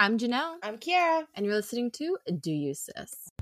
[0.00, 0.58] I'm Janelle.
[0.62, 1.26] I'm Kiara.
[1.34, 3.32] And you're listening to Do You Sis?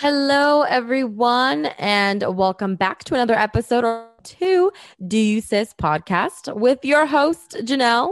[0.00, 4.72] Hello, everyone, and welcome back to another episode of to
[5.06, 8.10] Do You Sis podcast with your host, Janelle.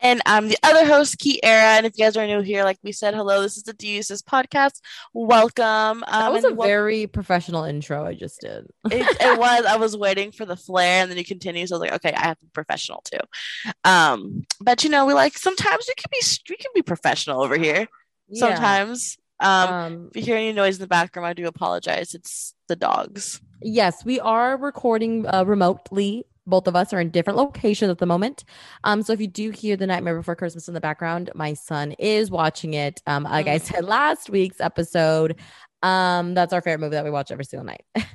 [0.00, 1.78] And I'm the other host, Kiara.
[1.78, 4.22] And if you guys are new here, like we said, hello, this is the Sis
[4.22, 4.80] podcast.
[5.12, 5.64] Welcome.
[5.64, 8.66] Um, that was a very professional intro I just did.
[8.86, 9.64] it, it, was.
[9.64, 11.66] I was waiting for the flare and then you continue.
[11.66, 13.72] So I was like, okay, I have to be professional too.
[13.84, 17.56] Um, but you know, we like sometimes we can be we can be professional over
[17.56, 17.88] here.
[18.28, 18.40] Yeah.
[18.40, 19.18] Sometimes.
[19.40, 22.14] Um, um, if you hear any noise in the background, I do apologize.
[22.14, 23.40] It's the dogs.
[23.62, 26.24] Yes, we are recording uh, remotely.
[26.48, 28.44] Both of us are in different locations at the moment.
[28.84, 31.92] Um, so if you do hear the Nightmare Before Christmas in the background, my son
[31.92, 33.02] is watching it.
[33.06, 33.62] Um, like I mm.
[33.62, 35.36] said last week's episode,
[35.82, 37.84] um, that's our favorite movie that we watch every single night.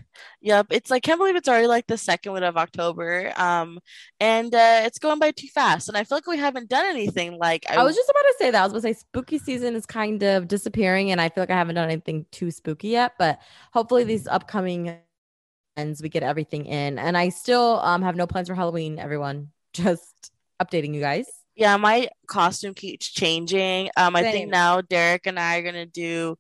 [0.42, 3.32] yep, it's like can't believe it's already like the second week of October.
[3.38, 3.80] Um,
[4.20, 7.38] and uh, it's going by too fast, and I feel like we haven't done anything.
[7.38, 8.60] Like I, I was just about to say that.
[8.60, 11.52] I was going to say spooky season is kind of disappearing, and I feel like
[11.52, 13.14] I haven't done anything too spooky yet.
[13.18, 13.40] But
[13.72, 14.98] hopefully, these upcoming
[15.78, 17.00] we get everything in.
[17.00, 19.00] And I still um have no plans for Halloween.
[19.00, 21.28] Everyone, just updating you guys.
[21.56, 23.90] Yeah, my costume keeps changing.
[23.96, 24.26] Um, Same.
[24.26, 26.38] I think now Derek and I are gonna do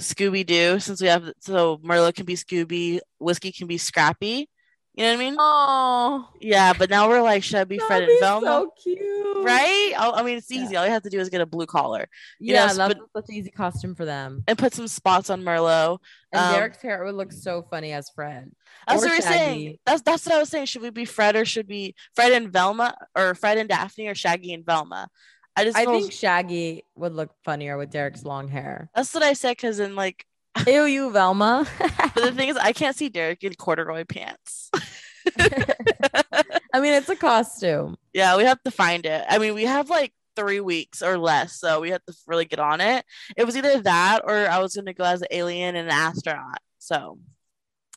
[0.00, 4.48] Scooby Doo since we have so Merlot can be Scooby, Whiskey can be Scrappy.
[4.96, 5.36] You know what I mean?
[5.40, 6.72] Oh, yeah.
[6.72, 8.46] But now we're like, should I be Fred and Velma?
[8.46, 9.92] So cute, right?
[9.98, 10.74] i mean, it's easy.
[10.74, 10.80] Yeah.
[10.80, 12.08] All you have to do is get a blue collar.
[12.38, 14.44] yeah, know, that's such an easy costume for them.
[14.46, 15.98] And put some spots on Merlot.
[16.32, 18.52] And um, Derek's hair would look so funny as Fred.
[18.86, 19.78] That's what we're saying.
[19.84, 20.66] That's that's what I was saying.
[20.66, 24.14] Should we be Fred or should be Fred and Velma or Fred and Daphne or
[24.14, 25.08] Shaggy and Velma?
[25.56, 28.90] I just I think Shaggy would look funnier with Derek's long hair.
[28.94, 30.24] That's what I said because in like
[30.66, 31.66] Ew, you Velma.
[31.78, 34.70] but the thing is, I can't see Derek in corduroy pants.
[35.38, 37.96] I mean, it's a costume.
[38.12, 39.24] Yeah, we have to find it.
[39.28, 42.58] I mean, we have like three weeks or less, so we have to really get
[42.58, 43.04] on it.
[43.36, 45.94] It was either that or I was going to go as an alien and an
[45.94, 46.58] astronaut.
[46.78, 47.18] So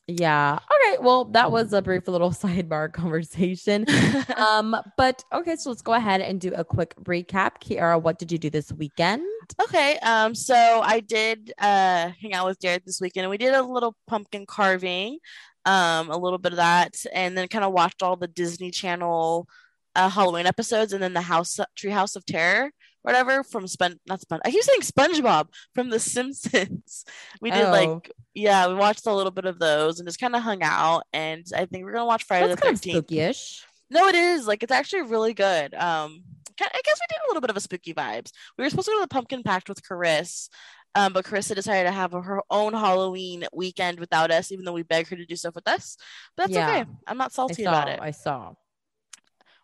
[0.07, 0.59] yeah.
[0.71, 0.97] Okay.
[1.01, 3.85] Well, that was a brief little sidebar conversation.
[4.37, 7.61] um, but okay, so let's go ahead and do a quick recap.
[7.61, 9.23] Kiara, what did you do this weekend?
[9.61, 9.97] Okay.
[9.99, 13.61] Um, so I did uh hang out with Derek this weekend and we did a
[13.61, 15.19] little pumpkin carving,
[15.65, 19.47] um, a little bit of that, and then kind of watched all the Disney Channel
[19.95, 22.71] uh, Halloween episodes and then the House Treehouse of Terror
[23.01, 27.05] whatever from Spon not Spon I keep saying SpongeBob from The Simpsons.
[27.41, 27.71] we did oh.
[27.71, 31.03] like yeah, we watched a little bit of those and just kind of hung out.
[31.13, 32.97] And I think we're gonna watch Friday That's the Thirteenth.
[32.97, 33.65] Spooky-ish.
[33.89, 35.73] No, it is like it's actually really good.
[35.73, 36.23] Um,
[36.59, 38.31] I guess we did a little bit of a spooky vibes.
[38.57, 40.49] We were supposed to go to the Pumpkin Patch with Chris,
[40.95, 44.83] um, but Carissa decided to have her own Halloween weekend without us, even though we
[44.83, 45.97] begged her to do stuff with us.
[46.35, 46.69] But that's yeah.
[46.69, 46.89] okay.
[47.05, 47.99] I'm not salty saw, about it.
[48.01, 48.53] I saw.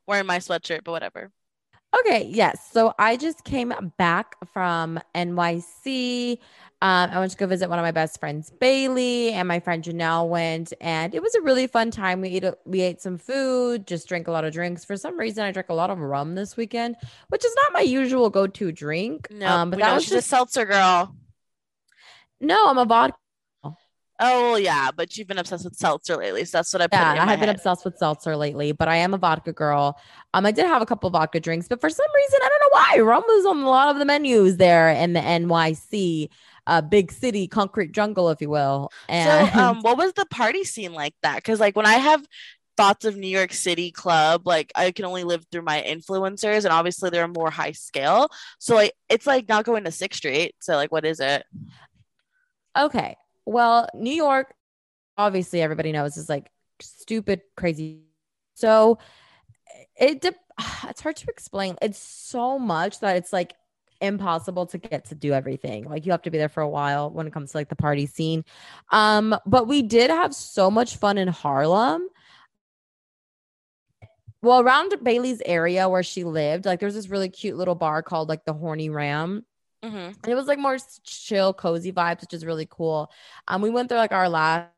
[0.05, 1.31] Wearing my sweatshirt, but whatever.
[1.99, 2.69] Okay, yes.
[2.71, 6.39] So I just came back from NYC.
[6.81, 9.81] Um, I went to go visit one of my best friends, Bailey, and my friend
[9.81, 12.19] Janelle went, and it was a really fun time.
[12.19, 14.83] We ate a, we ate some food, just drank a lot of drinks.
[14.83, 16.97] For some reason, I drank a lot of rum this weekend,
[17.29, 19.29] which is not my usual go to drink.
[19.31, 21.15] No, um, but that was just a seltzer girl.
[22.41, 23.17] No, I'm a vodka
[24.19, 26.97] Oh yeah, but you've been obsessed with seltzer lately, so that's what I put.
[26.97, 29.99] Yeah, I have been obsessed with seltzer lately, but I am a vodka girl.
[30.33, 32.79] Um, I did have a couple vodka drinks, but for some reason, I don't know
[32.79, 36.29] why rum was on a lot of the menus there in the NYC,
[36.67, 38.91] uh, big city, concrete jungle, if you will.
[39.09, 41.37] And so, um, what was the party scene like that?
[41.37, 42.25] Because like when I have
[42.77, 46.73] thoughts of New York City club, like I can only live through my influencers, and
[46.73, 48.29] obviously they're more high scale.
[48.59, 50.55] So like it's like not going to Sixth Street.
[50.59, 51.43] So like, what is it?
[52.77, 53.15] Okay,
[53.45, 54.53] well, New York,
[55.17, 56.49] obviously, everybody knows is like
[56.79, 58.01] stupid, crazy.
[58.55, 58.99] So
[59.95, 60.33] it de-
[60.87, 61.75] it's hard to explain.
[61.81, 63.53] It's so much that it's like
[64.01, 65.85] impossible to get to do everything.
[65.85, 67.75] Like you have to be there for a while when it comes to like the
[67.75, 68.43] party scene.
[68.91, 72.07] Um, but we did have so much fun in Harlem.
[74.41, 78.27] Well, around Bailey's area where she lived, like there's this really cute little bar called
[78.27, 79.45] like the Horny Ram.
[79.83, 79.95] Mm-hmm.
[79.97, 83.11] And it was like more chill, cozy vibes, which is really cool.
[83.47, 84.69] Um, we went through like our last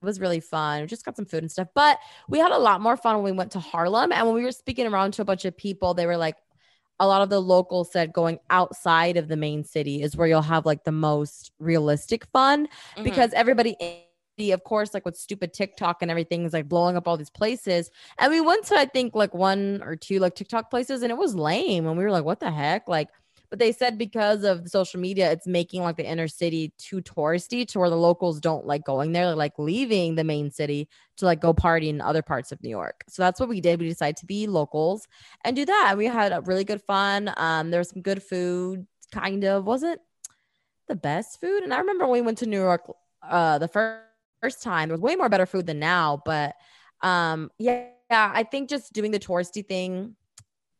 [0.00, 0.82] it was really fun.
[0.82, 1.98] We just got some food and stuff, but
[2.28, 4.12] we had a lot more fun when we went to Harlem.
[4.12, 6.36] And when we were speaking around to a bunch of people, they were like,
[7.00, 10.42] a lot of the locals said going outside of the main city is where you'll
[10.42, 13.02] have like the most realistic fun mm-hmm.
[13.02, 13.76] because everybody
[14.52, 17.90] of course, like with stupid TikTok and everything is like blowing up all these places.
[18.18, 21.18] And we went to, I think, like one or two like TikTok places and it
[21.18, 21.86] was lame.
[21.86, 22.86] And we were like, what the heck?
[22.86, 23.08] Like,
[23.50, 27.66] But they said because of social media, it's making like the inner city too touristy
[27.68, 29.26] to where the locals don't like going there.
[29.26, 32.68] They're like leaving the main city to like go party in other parts of New
[32.68, 33.04] York.
[33.08, 33.80] So that's what we did.
[33.80, 35.08] We decided to be locals
[35.44, 35.94] and do that.
[35.96, 37.32] We had a really good fun.
[37.36, 39.64] Um, there was some good food, kind of.
[39.64, 40.00] Wasn't
[40.88, 41.62] the best food.
[41.62, 42.82] And I remember when we went to New York
[43.22, 44.04] uh the first
[44.40, 46.22] first time, there was way more better food than now.
[46.24, 46.54] But
[47.02, 50.16] um yeah, yeah, I think just doing the touristy thing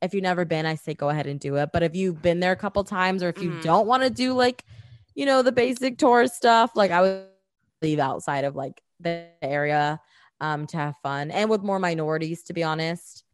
[0.00, 1.70] if you've never been, I say go ahead and do it.
[1.72, 3.62] But if you've been there a couple times, or if you mm.
[3.62, 4.64] don't want to do like,
[5.14, 7.26] you know, the basic tourist stuff, like I would
[7.82, 10.00] leave outside of like the area
[10.40, 13.24] um, to have fun and with more minorities, to be honest.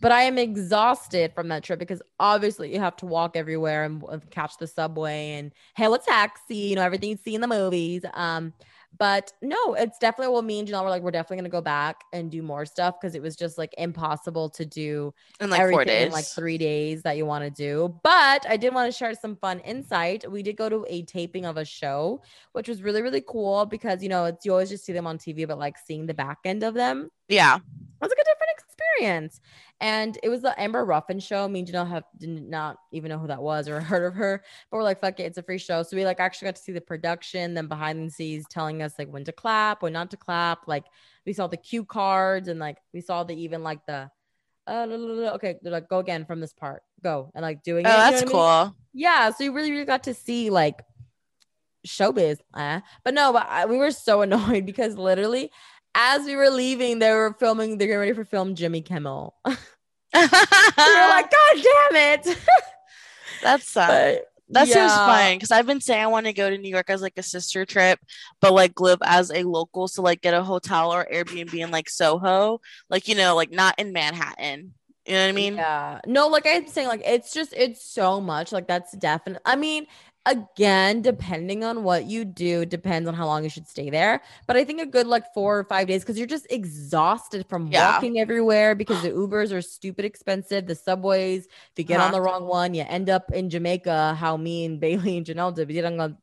[0.00, 4.02] But I am exhausted from that trip because obviously you have to walk everywhere and,
[4.10, 7.46] and catch the subway and hail a taxi, you know, everything you see in the
[7.46, 8.04] movies.
[8.14, 8.52] Um,
[8.98, 12.02] but no, it's definitely what me and Janelle were like, we're definitely gonna go back
[12.12, 15.84] and do more stuff because it was just like impossible to do in like four
[15.84, 17.94] days, in like three days that you want to do.
[18.02, 20.30] But I did want to share some fun insight.
[20.30, 24.02] We did go to a taping of a show, which was really really cool because
[24.02, 26.38] you know it's you always just see them on TV, but like seeing the back
[26.44, 27.58] end of them, yeah,
[28.00, 28.43] That's like a different
[28.74, 29.40] experience.
[29.80, 31.46] And it was the Amber Ruffin show.
[31.48, 34.42] Me and Janelle have did not even know who that was or heard of her,
[34.70, 35.82] but we're like, fuck it, it's a free show.
[35.82, 38.94] So we like actually got to see the production, then behind the scenes telling us
[38.98, 40.66] like when to clap, when not to clap.
[40.66, 40.84] Like
[41.26, 44.10] we saw the cue cards and like we saw the even like the
[44.66, 44.86] uh,
[45.34, 47.86] okay, they're like go again from this part, go and like doing.
[47.86, 48.40] Oh, it, that's you know cool.
[48.40, 48.74] I mean?
[48.94, 50.82] Yeah, so you really really got to see like
[51.86, 52.80] showbiz, eh?
[53.04, 55.50] but no, but I, we were so annoyed because literally
[55.94, 59.34] as we were leaving, they were filming, they're getting ready for film Jimmy Kimmel.
[59.44, 59.58] we were
[60.16, 62.38] like, God damn it.
[63.42, 64.22] That's sad.
[64.48, 64.74] that yeah.
[64.74, 67.18] seems fine because I've been saying I want to go to New York as like
[67.18, 67.98] a sister trip,
[68.40, 69.88] but like live as a local.
[69.88, 73.74] So like get a hotel or Airbnb in like Soho, like you know, like not
[73.78, 74.74] in Manhattan.
[75.06, 75.56] You know what I mean?
[75.56, 76.00] Yeah.
[76.06, 78.52] No, like I'm saying, like it's just it's so much.
[78.52, 79.42] Like that's definitely.
[79.44, 79.86] I mean,
[80.26, 84.56] again depending on what you do depends on how long you should stay there but
[84.56, 87.92] i think a good like four or five days because you're just exhausted from yeah.
[87.92, 92.06] walking everywhere because the ubers are stupid expensive the subways if you get huh.
[92.06, 95.54] on the wrong one you end up in jamaica how me and bailey and janelle
[95.54, 96.16] did we did on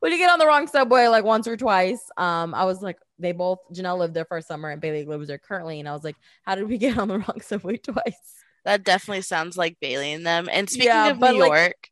[0.00, 2.98] when you get on the wrong subway like once or twice um i was like
[3.18, 5.92] they both janelle lived there for a summer and bailey lives there currently and i
[5.92, 9.78] was like how did we get on the wrong subway twice that definitely sounds like
[9.80, 11.90] bailey and them and speaking yeah, of new york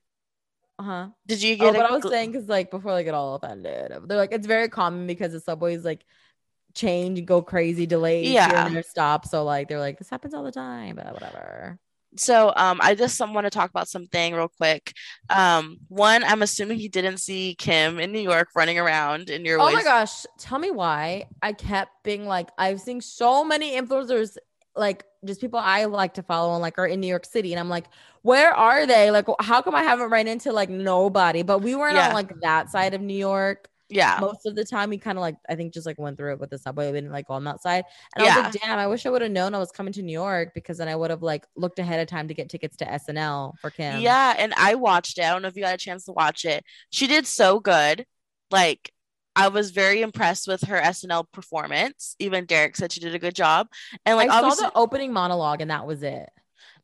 [0.79, 1.09] like, uh-huh.
[1.27, 1.75] Did you get?
[1.75, 4.33] Oh, but I was gl- saying because like before they get all offended, they're like
[4.33, 6.05] it's very common because the subways like
[6.75, 9.27] change, and go crazy, delays, yeah, and stop.
[9.27, 11.79] So like they're like this happens all the time, but whatever.
[12.17, 14.93] So um, I just want to talk about something real quick.
[15.31, 19.61] Um, one, I'm assuming he didn't see Kim in New York running around in your.
[19.61, 20.25] Oh my gosh!
[20.39, 24.37] Tell me why I kept being like I've seen so many influencers
[24.77, 27.53] like just people I like to follow and like are in New York City.
[27.53, 27.87] And I'm like,
[28.23, 29.11] where are they?
[29.11, 31.43] Like, how come I haven't ran into like nobody?
[31.43, 32.09] But we weren't yeah.
[32.09, 33.69] on like that side of New York.
[33.91, 34.19] Yeah.
[34.21, 36.41] Most of the time we kind of like I think just like went through it
[36.41, 36.91] with the subway.
[36.91, 37.85] We didn't like go on that side.
[38.17, 38.33] And yeah.
[38.33, 40.13] I was like, damn, I wish I would have known I was coming to New
[40.13, 42.87] York because then I would have like looked ahead of time to get tickets to
[42.87, 44.01] SNL for Kim.
[44.01, 45.25] Yeah, and I watched it.
[45.25, 46.65] I don't know if you got a chance to watch it.
[46.91, 48.07] She did so good.
[48.51, 48.94] Like
[49.37, 52.15] I was very impressed with her SNL performance.
[52.19, 53.69] Even Derek said she did a good job.
[54.07, 56.29] And like I saw the opening monologue and that was it.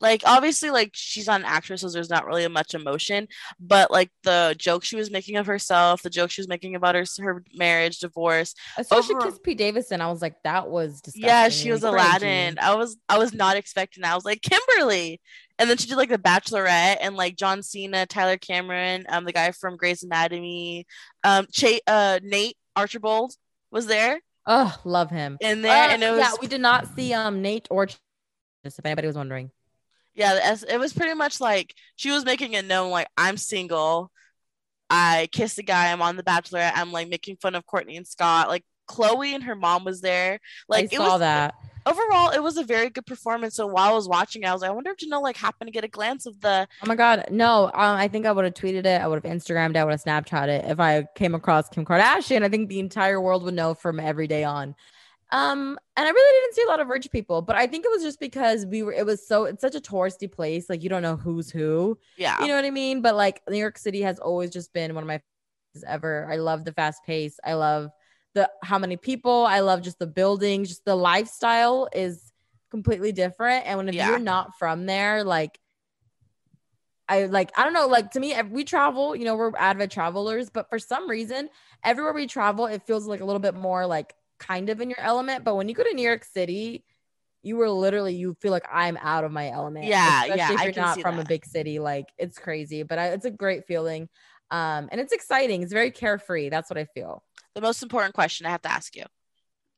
[0.01, 3.29] Like obviously, like she's not an actress, so there's not really much emotion.
[3.61, 6.95] But like the joke she was making of herself, the joke she was making about
[6.95, 11.29] her her marriage, divorce, especially over- Kiss Pete Davidson, I was like, that was disgusting.
[11.29, 12.59] Yeah, she was Aladdin.
[12.61, 14.13] I was I was not expecting that.
[14.13, 15.21] I was like Kimberly,
[15.59, 19.33] and then she did like The Bachelorette and like John Cena, Tyler Cameron, um, the
[19.33, 20.87] guy from Grey's Anatomy,
[21.25, 23.35] um, Ch- uh, Nate Archibald
[23.71, 24.19] was there.
[24.47, 26.33] Oh, love him in there, uh, and it was yeah.
[26.41, 27.99] We did not see um Nate or just
[28.65, 29.51] if anybody was wondering.
[30.21, 34.11] Yeah, it was pretty much like she was making it known like I'm single.
[34.91, 35.93] I kissed a guy.
[35.93, 36.71] I'm on The Bachelor.
[36.75, 38.49] I'm like making fun of Kourtney and Scott.
[38.49, 40.41] Like Chloe and her mom was there.
[40.69, 41.55] Like I saw was, that
[41.87, 44.71] overall it was a very good performance so while i was watching i was like
[44.71, 47.25] i wonder if janelle like happened to get a glance of the oh my god
[47.31, 49.85] no um, i think i would have tweeted it i would have instagrammed it i
[49.85, 53.43] would have snapchat it if i came across kim kardashian i think the entire world
[53.43, 54.75] would know from every day on
[55.33, 57.91] um and i really didn't see a lot of rich people but i think it
[57.91, 60.89] was just because we were it was so it's such a touristy place like you
[60.89, 64.03] don't know who's who yeah you know what i mean but like new york city
[64.03, 65.21] has always just been one of my
[65.87, 67.91] ever i love the fast pace i love
[68.35, 69.45] the how many people.
[69.47, 72.33] I love just the buildings, just the lifestyle is
[72.71, 73.67] completely different.
[73.67, 74.09] And when if yeah.
[74.09, 75.59] you're not from there, like
[77.09, 80.51] I like I don't know, like to me, we travel, you know, we're avid travelers,
[80.51, 81.49] but for some reason,
[81.85, 85.01] everywhere we travel, it feels like a little bit more like kind of in your
[85.01, 85.45] element.
[85.45, 86.85] But when you go to New York City,
[87.43, 89.85] you were literally you feel like I'm out of my element.
[89.87, 93.07] Yeah, Especially yeah, If you're not from a big city, like it's crazy, but I,
[93.09, 94.09] it's a great feeling.
[94.51, 95.63] Um, and it's exciting.
[95.63, 96.49] It's very carefree.
[96.49, 97.23] That's what I feel.
[97.55, 99.05] The most important question I have to ask you: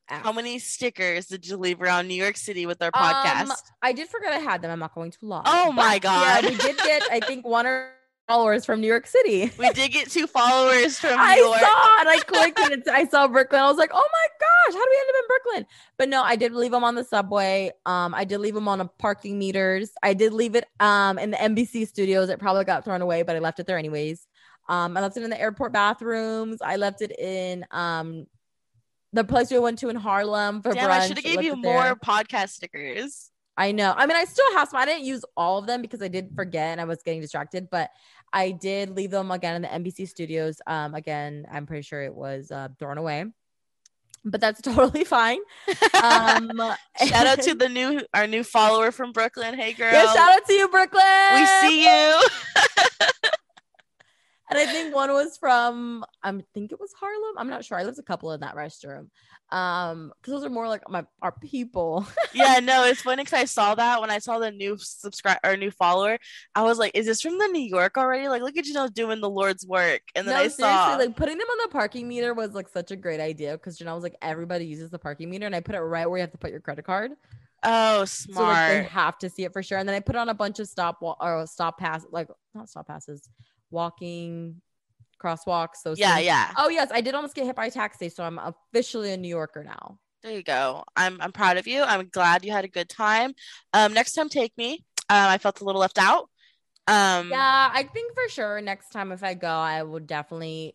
[0.08, 3.50] How many stickers did you leave around New York City with our podcast?
[3.50, 3.52] Um,
[3.82, 4.70] I did forget I had them.
[4.70, 5.42] I'm not going to lie.
[5.46, 6.44] Oh my But, Yeah, God.
[6.50, 7.92] we did get I think one or
[8.28, 9.50] followers from New York City.
[9.58, 11.58] we did get two followers from New I York.
[11.60, 12.08] saw it.
[12.08, 13.60] I clicked and it's, I saw Brooklyn.
[13.60, 14.96] I was like, oh my gosh, how do we
[15.54, 15.66] end up in Brooklyn?
[15.98, 17.72] But no, I did leave them on the subway.
[17.86, 19.90] Um, I did leave them on a parking meters.
[20.02, 22.28] I did leave it um in the NBC studios.
[22.28, 24.26] It probably got thrown away, but I left it there anyways.
[24.68, 26.58] Um, I left it in the airport bathrooms.
[26.62, 28.26] I left it in um
[29.12, 30.92] the place we went to in Harlem for Damn, brunch.
[30.92, 33.30] I should have gave you more podcast stickers.
[33.56, 33.92] I know.
[33.94, 34.80] I mean, I still have some.
[34.80, 37.68] I didn't use all of them because I did forget and I was getting distracted,
[37.70, 37.90] but
[38.32, 40.60] I did leave them again in the NBC studios.
[40.66, 43.26] Um, again, I'm pretty sure it was uh, thrown away,
[44.24, 45.38] but that's totally fine.
[46.02, 46.50] Um,
[47.06, 49.54] Shout out to the new our new follower from Brooklyn.
[49.54, 49.92] Hey girl.
[49.92, 51.02] yeah, shout out to you, Brooklyn.
[51.34, 52.20] we see you.
[54.56, 57.38] And I think one was from I think it was Harlem.
[57.38, 57.78] I'm not sure.
[57.78, 59.08] I lived a couple in that restroom.
[59.50, 62.06] Um, because those are more like my our people.
[62.32, 65.56] yeah, no, it's funny because I saw that when I saw the new subscribe or
[65.56, 66.18] new follower.
[66.54, 68.28] I was like, is this from the New York already?
[68.28, 70.00] Like, look at you know doing the Lord's work.
[70.14, 72.90] And then no, I saw like putting them on the parking meter was like such
[72.92, 75.74] a great idea because Janelle was like, everybody uses the parking meter, and I put
[75.74, 77.12] it right where you have to put your credit card.
[77.62, 78.36] oh smart.
[78.36, 79.78] So like they have to see it for sure.
[79.78, 82.70] And then I put on a bunch of stop wa- or stop pass, like not
[82.70, 83.28] stop passes,
[83.72, 84.60] walking
[85.22, 85.82] crosswalks.
[85.84, 86.26] Those yeah, things.
[86.26, 86.52] yeah.
[86.56, 89.28] Oh yes, I did almost get hit by a taxi, so I'm officially a New
[89.28, 89.98] Yorker now.
[90.22, 90.84] There you go.
[90.94, 91.82] I'm I'm proud of you.
[91.82, 93.34] I'm glad you had a good time.
[93.72, 94.84] Um, next time take me.
[95.08, 96.28] Um, I felt a little left out.
[96.86, 100.74] Um, Yeah, I think for sure next time if I go, I would definitely.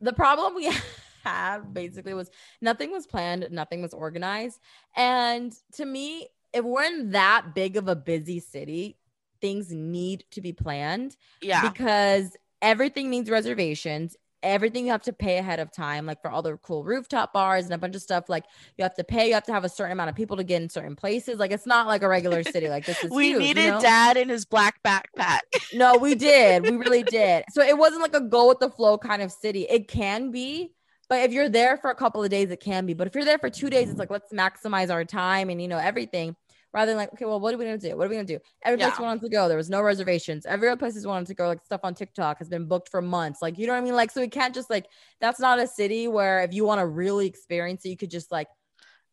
[0.00, 0.70] The problem we
[1.24, 2.30] had basically was
[2.60, 4.60] nothing was planned, nothing was organized.
[4.96, 8.96] And to me, if we're in that big of a busy city,
[9.44, 11.68] things need to be planned yeah.
[11.68, 14.16] because everything needs reservations.
[14.42, 17.66] Everything you have to pay ahead of time, like for all the cool rooftop bars
[17.66, 18.30] and a bunch of stuff.
[18.30, 18.44] Like
[18.78, 20.62] you have to pay, you have to have a certain amount of people to get
[20.62, 21.38] in certain places.
[21.38, 22.70] Like it's not like a regular city.
[22.70, 23.80] Like this is we huge, you needed know?
[23.82, 25.40] dad in his black backpack.
[25.74, 26.62] No, we did.
[26.62, 27.44] We really did.
[27.50, 29.66] So it wasn't like a go with the flow kind of city.
[29.68, 30.72] It can be,
[31.08, 32.94] but if you're there for a couple of days, it can be.
[32.94, 35.68] But if you're there for two days, it's like let's maximize our time and you
[35.68, 36.36] know everything.
[36.74, 37.96] Rather than like, okay, well, what are we gonna do?
[37.96, 38.40] What are we gonna do?
[38.64, 39.02] Every place Yeah.
[39.06, 40.44] wanted to go, there was no reservations.
[40.44, 43.00] Every other places we wanted to go, like stuff on TikTok has been booked for
[43.00, 43.40] months.
[43.40, 43.94] Like, you know what I mean?
[43.94, 44.86] Like, so we can't just like
[45.20, 48.32] that's not a city where if you want to really experience it, you could just
[48.32, 48.48] like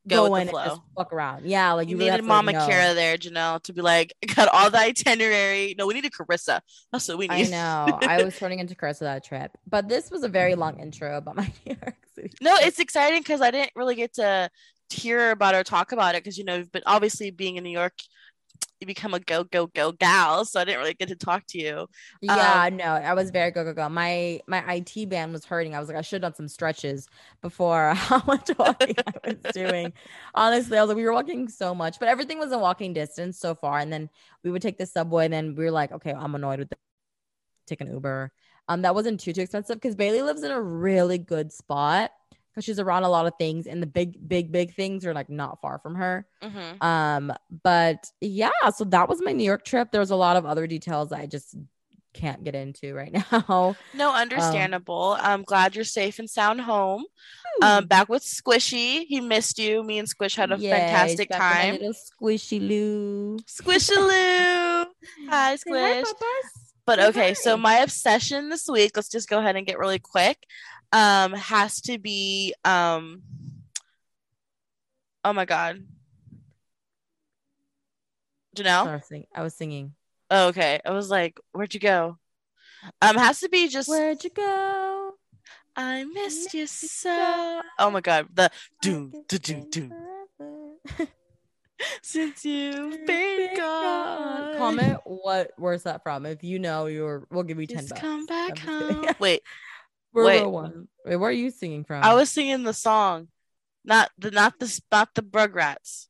[0.08, 1.46] Go go, in and just fuck around.
[1.46, 2.54] Yeah, like You you, really needed like, Mama.
[2.54, 5.76] Kara there, Janelle, to be like, got all the itinerary.
[5.78, 6.62] No, we needed Carissa.
[6.92, 7.52] That's what we I need.
[7.52, 8.00] know.
[8.02, 9.52] I was turning into Carissa that trip.
[9.70, 12.32] But this was a very long intro about my New York City.
[12.42, 14.50] No, it's exciting because I didn't really get to
[14.94, 17.94] hear about or talk about it because you know, been obviously being in New York,
[18.80, 20.46] you become a go go go gal.
[20.46, 21.88] So I didn't really get to talk to you.
[22.22, 23.90] Yeah, Um, no, I was very go go go.
[23.90, 25.74] My my IT band was hurting.
[25.74, 27.08] I was like, I should have done some stretches
[27.42, 29.94] before how much walking I was doing.
[30.36, 33.40] Honestly, I was like, we were walking so much, but everything was in walking distance
[33.40, 33.80] so far.
[33.80, 34.10] And then
[34.44, 36.78] we would take the subway, and then we were like, okay, I'm annoyed with the
[37.68, 38.32] take an Uber.
[38.68, 42.12] Um, that wasn't too too expensive because Bailey lives in a really good spot
[42.54, 45.30] because she's around a lot of things, and the big big big things are like
[45.30, 46.26] not far from her.
[46.44, 46.84] Mhm.
[46.84, 49.92] Um, but yeah, so that was my New York trip.
[49.92, 51.56] There was a lot of other details I just
[52.14, 53.76] can't get into right now.
[53.94, 55.16] No, understandable.
[55.20, 57.06] I'm glad you're safe and sound home.
[57.62, 59.06] Um, back with Squishy.
[59.08, 59.82] He missed you.
[59.84, 61.74] Me and Squish had a Yay, fantastic back with my time.
[61.74, 63.38] Little squishy Lou.
[63.48, 64.86] Squishaloo.
[64.86, 66.06] Hi, Say hi, Squish.
[66.06, 66.52] Papas.
[66.86, 70.38] But okay, so my obsession this week, let's just go ahead and get really quick.
[70.94, 73.22] Um, has to be um
[75.24, 75.84] oh my god.
[78.56, 78.88] Janelle?
[78.88, 79.94] I was, sing- I was singing.
[80.30, 80.82] Oh, okay.
[80.86, 82.18] I was like, where'd you go?
[83.02, 85.14] Um, has to be just Where'd you go?
[85.76, 87.62] I missed you so.
[87.80, 88.50] Oh my god, the
[88.82, 89.94] doom, do doom, doom.
[92.04, 94.58] Since you've been gone.
[94.58, 96.26] Comment what where's that from?
[96.26, 98.02] If you know, you're we'll give you ten Just bucks.
[98.02, 99.06] come back home.
[99.20, 99.42] Wait,
[100.14, 100.46] We're Wait.
[100.46, 100.88] one.
[101.06, 102.04] Wait, where are you singing from?
[102.04, 103.28] I was singing the song,
[103.86, 106.08] not the not the not the Rugrats.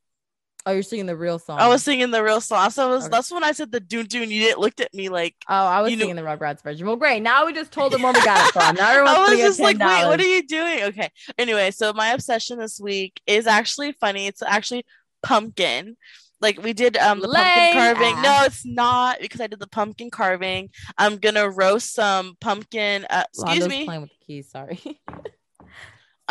[0.63, 1.59] Oh, you're singing the real song.
[1.59, 2.69] I was singing the real song.
[2.69, 3.09] So was, Okay.
[3.11, 4.29] that's when I said the doon doon.
[4.29, 6.85] You didn't looked at me like Oh, I was singing the Rugrats version.
[6.85, 7.21] Well, great.
[7.23, 8.75] Now we just told them where we got it from.
[8.75, 10.83] Now everyone's I was just like, wait, what are you doing?
[10.83, 11.09] Okay.
[11.39, 14.27] Anyway, so my obsession this week is actually funny.
[14.27, 14.85] It's actually
[15.23, 15.97] pumpkin.
[16.41, 18.21] Like we did um the Lame pumpkin carving.
[18.21, 20.69] No, it's not because I did the pumpkin carving.
[20.97, 23.05] I'm gonna roast some pumpkin.
[23.09, 23.85] Uh, excuse Londo's me.
[23.85, 24.49] playing with the keys.
[24.49, 24.79] Sorry.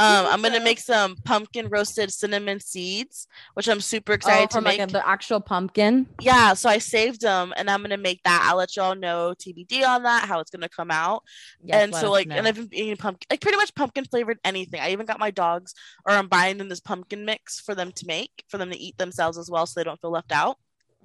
[0.01, 4.61] Um, I'm gonna make some pumpkin roasted cinnamon seeds, which I'm super excited oh, to
[4.63, 4.79] make.
[4.79, 6.07] Like the actual pumpkin.
[6.23, 8.47] Yeah, so I saved them, and I'm gonna make that.
[8.49, 11.23] I'll let y'all know TBD on that, how it's gonna come out.
[11.63, 12.37] Yes, and so like, know.
[12.37, 14.81] and I've been eating pumpkin, like pretty much pumpkin flavored anything.
[14.81, 15.75] I even got my dogs,
[16.07, 18.97] or I'm buying them this pumpkin mix for them to make, for them to eat
[18.97, 20.57] themselves as well, so they don't feel left out.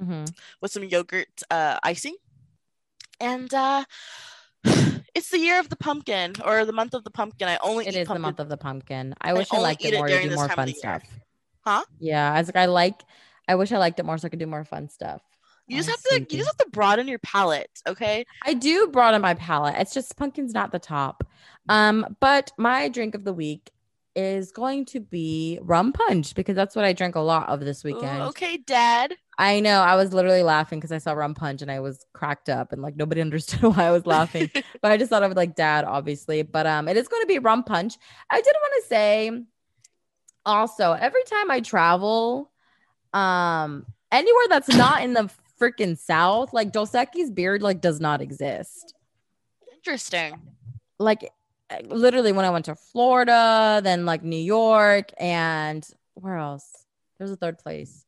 [0.01, 0.23] Mm-hmm.
[0.61, 2.15] With some yogurt uh, icing,
[3.19, 3.83] and uh
[5.15, 7.48] it's the year of the pumpkin or the month of the pumpkin.
[7.48, 8.13] I only it is pumpkin.
[8.13, 9.15] the month of the pumpkin.
[9.22, 11.03] I, I wish I liked it more to do more fun stuff.
[11.62, 11.84] Huh?
[12.00, 13.01] Yeah, I was like, I like.
[13.48, 15.22] I wish I liked it more so I could do more fun stuff.
[15.67, 18.25] You just have to you just have to broaden your palette, okay?
[18.43, 19.75] I do broaden my palette.
[19.79, 21.27] It's just pumpkin's not the top.
[21.69, 23.72] Um, but my drink of the week
[24.15, 27.84] is going to be rum punch because that's what I drank a lot of this
[27.84, 28.22] weekend.
[28.22, 29.15] Ooh, okay, dad.
[29.38, 29.81] I know.
[29.81, 32.81] I was literally laughing because I saw rum punch and I was cracked up and
[32.81, 34.50] like nobody understood why I was laughing.
[34.81, 36.43] but I just thought of like dad, obviously.
[36.43, 37.95] But um, it is going to be rum punch.
[38.29, 39.31] I did want to say
[40.45, 42.51] also every time I travel,
[43.13, 45.29] um, anywhere that's not in the
[45.60, 48.93] freaking south, like Dos Equis beard like does not exist.
[49.74, 50.39] Interesting.
[51.00, 51.29] Like
[51.88, 56.86] literally when I went to Florida, then like New York, and where else?
[57.17, 58.05] There's a third place.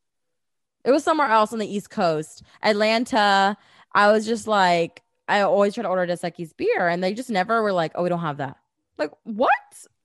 [0.84, 3.58] It was somewhere else on the East Coast, Atlanta.
[3.94, 7.30] I was just like, I always try to order Dos Equis beer, and they just
[7.30, 8.58] never were like, "Oh, we don't have that."
[8.98, 9.52] Like what?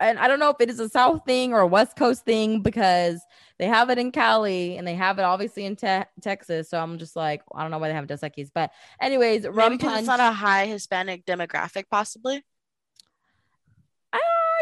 [0.00, 2.61] And I don't know if it is a South thing or a West Coast thing
[2.61, 3.23] because
[3.59, 6.68] they have it in Cali and they have it obviously in te- Texas.
[6.68, 8.50] So I'm just like, I don't know why they have Dos Equis.
[8.52, 9.99] But anyways, Maybe rum punch.
[10.00, 12.44] It's not a high Hispanic demographic, possibly.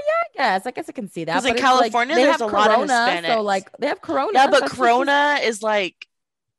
[0.07, 0.67] Yeah, I guess.
[0.67, 1.43] I guess I can see that.
[1.43, 3.35] Because in California, like, there's a Corona, lot of Hispanics.
[3.35, 4.31] So like they have Corona.
[4.35, 5.49] Yeah, but Corona just...
[5.49, 6.07] is like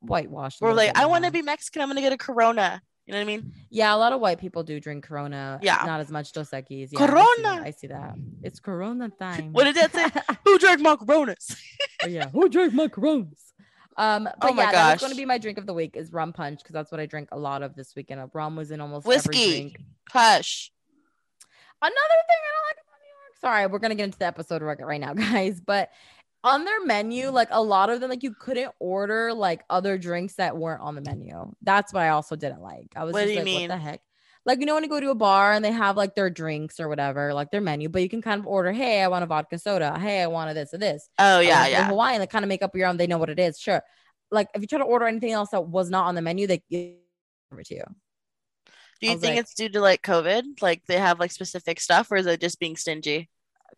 [0.00, 0.60] whitewashed.
[0.60, 1.82] We're like, I want to be Mexican.
[1.82, 2.82] I'm gonna get a Corona.
[3.06, 3.52] You know what I mean?
[3.68, 5.58] Yeah, a lot of white people do drink Corona.
[5.62, 6.90] Yeah, not as much Dos Equis.
[6.92, 7.48] Yeah, Corona.
[7.48, 8.14] I see, I see, that.
[8.42, 9.52] It's Corona time.
[9.52, 10.08] what did that say?
[10.44, 11.56] Who drank my Coronas?
[12.04, 13.52] oh, yeah, who drank my Coronas?
[13.96, 16.32] Um, but oh yeah, that's going to be my drink of the week is rum
[16.32, 18.22] punch because that's what I drink a lot of this weekend.
[18.32, 19.76] Rum was in almost whiskey.
[20.10, 20.72] Hush.
[21.82, 22.91] Another thing I don't like about New York.
[23.42, 25.60] Sorry, we're gonna get into the episode right now, guys.
[25.60, 25.90] But
[26.44, 30.34] on their menu, like a lot of them, like you couldn't order like other drinks
[30.34, 31.52] that weren't on the menu.
[31.62, 32.92] That's what I also didn't like.
[32.96, 33.68] I was what just like, mean?
[33.68, 34.00] what the heck?
[34.44, 36.78] Like you know when you go to a bar and they have like their drinks
[36.80, 39.26] or whatever, like their menu, but you can kind of order, hey, I want a
[39.26, 39.98] vodka soda.
[39.98, 41.08] Hey, I want a this or this.
[41.18, 41.88] Oh yeah, um, yeah.
[41.88, 42.96] Hawaiian, they kind of make up your own.
[42.96, 43.58] They know what it is.
[43.58, 43.82] Sure.
[44.30, 46.62] Like if you try to order anything else that was not on the menu, they
[46.70, 46.96] give
[47.58, 47.84] it to you.
[49.00, 50.62] Do you think like, it's due to like COVID?
[50.62, 53.28] Like they have like specific stuff, or is it just being stingy?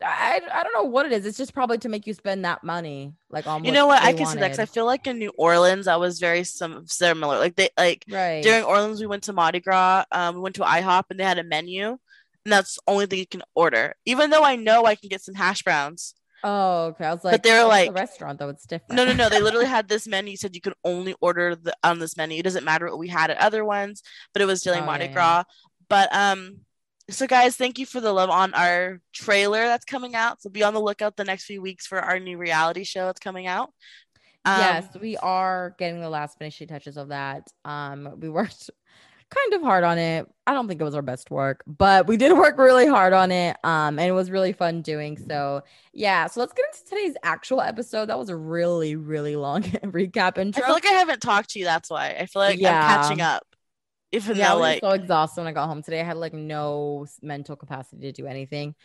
[0.03, 1.25] I, I don't know what it is.
[1.25, 3.13] It's just probably to make you spend that money.
[3.29, 5.31] Like on you know what I can see that because I feel like in New
[5.37, 7.37] Orleans I was very some similar.
[7.37, 8.43] Like they like right.
[8.43, 10.05] during Orleans we went to Mardi Gras.
[10.11, 11.97] Um, we went to IHOP and they had a menu, and
[12.45, 13.95] that's the only thing you can order.
[14.05, 16.13] Even though I know I can get some hash browns.
[16.43, 17.05] Oh, okay.
[17.05, 18.49] I was like, but they're like the restaurant though.
[18.49, 18.97] It's different.
[18.97, 19.29] No, no, no.
[19.29, 20.35] They literally had this menu.
[20.35, 22.39] Said you could only order the on this menu.
[22.39, 24.03] It doesn't matter what we had at other ones,
[24.33, 25.37] but it was during oh, Mardi yeah, Gras.
[25.37, 25.43] Yeah.
[25.87, 26.64] But um,
[27.09, 30.41] so guys thank you for the love on our trailer that's coming out.
[30.41, 33.19] So be on the lookout the next few weeks for our new reality show that's
[33.19, 33.71] coming out.
[34.43, 37.47] Um, yes we are getting the last finishing touches of that.
[37.63, 38.69] Um we worked
[39.29, 40.27] kind of hard on it.
[40.47, 43.31] I don't think it was our best work but we did work really hard on
[43.31, 45.61] it um and it was really fun doing so.
[45.93, 48.07] Yeah so let's get into today's actual episode.
[48.07, 50.63] That was a really really long recap intro.
[50.63, 52.15] I feel like i haven't talked to you that's why.
[52.19, 52.83] I feel like yeah.
[52.83, 53.45] i'm catching up
[54.11, 56.01] even yeah, though, I was like so exhausted when I got home today.
[56.01, 58.75] I had like no mental capacity to do anything.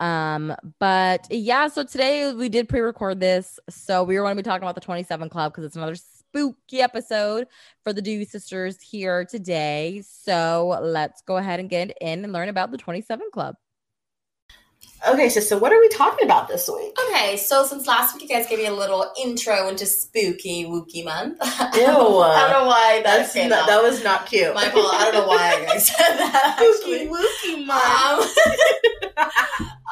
[0.00, 3.60] Um, but yeah, so today we did pre-record this.
[3.70, 6.80] So we were going to be talking about the 27 Club because it's another spooky
[6.80, 7.46] episode
[7.84, 10.02] for the Dewey sisters here today.
[10.04, 13.54] So let's go ahead and get in and learn about the 27 Club.
[15.08, 16.96] Okay, so so what are we talking about this week?
[17.08, 21.04] Okay, so since last week you guys gave me a little intro into spooky wookie
[21.04, 21.38] month.
[21.42, 21.80] Ew.
[21.80, 24.54] I don't know why that's that, not, that was not cute.
[24.54, 24.94] My fault.
[24.94, 26.56] I don't know why I said that.
[26.80, 28.36] Spooky wookie month.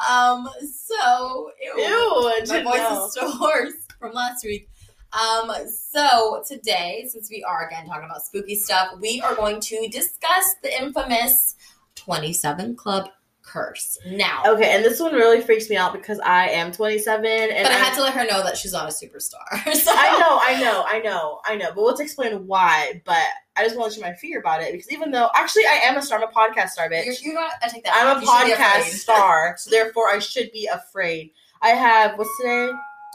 [0.07, 3.05] Um, um so ew, ew my voice know.
[3.05, 4.69] is still hoarse from last week.
[5.11, 9.89] Um, so today, since we are again talking about spooky stuff, we are going to
[9.91, 11.55] discuss the infamous
[11.95, 13.09] 27 Club
[13.51, 13.97] curse.
[14.05, 17.71] Now, okay, and this one really freaks me out because I am 27, and but
[17.71, 19.41] I had to let her know that she's not a superstar.
[19.81, 19.91] So.
[19.95, 21.71] I know, I know, I know, I know.
[21.73, 23.01] But let's explain why.
[23.05, 23.23] But
[23.55, 25.97] I just want to share my fear about it because even though actually I am
[25.97, 27.05] a star, I'm a podcast star, bitch.
[27.05, 27.53] You're, you're not.
[27.63, 27.93] I take that.
[27.95, 31.31] I'm a podcast star, so therefore I should be afraid.
[31.61, 32.71] I have what's today?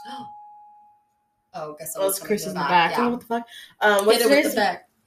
[1.53, 2.69] Oh, guess oh, it's Chris in the back.
[2.69, 2.91] back.
[2.91, 3.05] Yeah.
[3.05, 3.47] Oh, what the fuck?
[3.81, 4.55] Um, what's today's?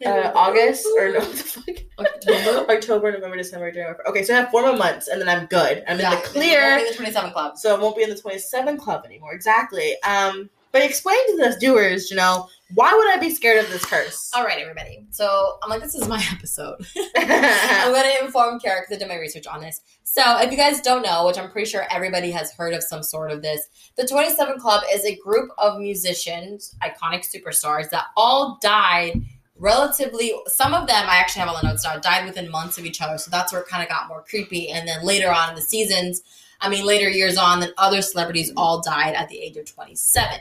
[0.05, 1.19] Uh, August or no,
[1.99, 3.97] October, October, November, December, January.
[4.09, 5.85] Okay, so I have four more months, and then I'm good.
[5.89, 6.79] I'm yeah, in the clear.
[6.79, 9.33] in the 27 club, so I won't be in the 27 club anymore.
[9.33, 9.97] Exactly.
[10.03, 13.85] Um, but explain to the doers, you know, why would I be scared of this
[13.85, 14.31] curse?
[14.35, 15.05] All right, everybody.
[15.11, 16.77] So I'm like, this is my episode.
[17.17, 19.81] I'm going to inform Kara because I did my research on this.
[20.05, 23.03] So if you guys don't know, which I'm pretty sure everybody has heard of some
[23.03, 28.59] sort of this, the 27 Club is a group of musicians, iconic superstars that all
[28.63, 29.21] died
[29.61, 30.35] relatively.
[30.47, 33.01] Some of them, I actually have on the notes now, died within months of each
[33.01, 33.19] other.
[33.19, 34.71] So that's where it kind of got more creepy.
[34.71, 36.23] And then later on in the seasons,
[36.61, 40.41] I mean, later years on, then other celebrities all died at the age of 27.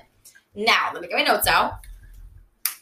[0.55, 1.73] Now, let me get my notes out.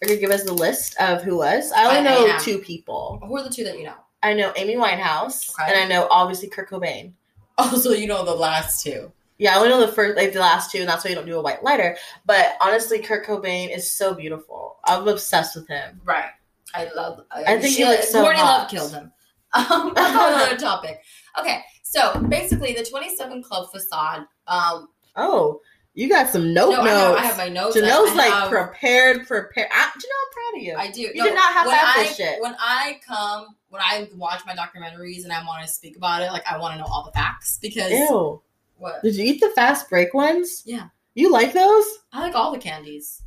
[0.02, 1.72] Are you gonna give us the list of who was?
[1.72, 3.20] I only I, know I two people.
[3.26, 3.96] Who are the two that you know?
[4.22, 5.72] I know Amy Winehouse, okay.
[5.72, 7.14] and I know obviously Kurt Cobain.
[7.58, 9.12] Oh, so you know the last two?
[9.38, 11.26] Yeah, I only know the first, like the last two, and that's why you don't
[11.26, 11.98] do a white lighter.
[12.26, 14.78] But honestly, Kurt Cobain is so beautiful.
[14.86, 16.02] I'm obsessed with him.
[16.04, 16.32] Right.
[16.74, 17.22] I love.
[17.32, 18.62] I, I think she, he looks so Courtney hot.
[18.62, 19.12] Love killed him.
[19.54, 21.02] Um, that's another topic.
[21.40, 24.26] Okay, so basically, the 27 Club facade.
[24.46, 25.62] Um, oh,
[25.94, 27.20] you got some note no, notes.
[27.20, 27.76] I, I, have my notes.
[27.76, 29.70] Janelle's like have, prepared, prepared.
[29.72, 30.76] I, Janelle, I'm proud of you.
[30.78, 31.02] I do.
[31.02, 32.42] You no, did not have that I, shit.
[32.42, 36.32] When I come, when I watch my documentaries and I want to speak about it,
[36.32, 37.92] like I want to know all the facts because.
[37.92, 38.44] Ew.
[38.78, 39.02] What?
[39.04, 40.64] Did you eat the fast break ones?
[40.66, 40.88] Yeah.
[41.16, 41.86] You like those?
[42.12, 43.24] I like all the candies.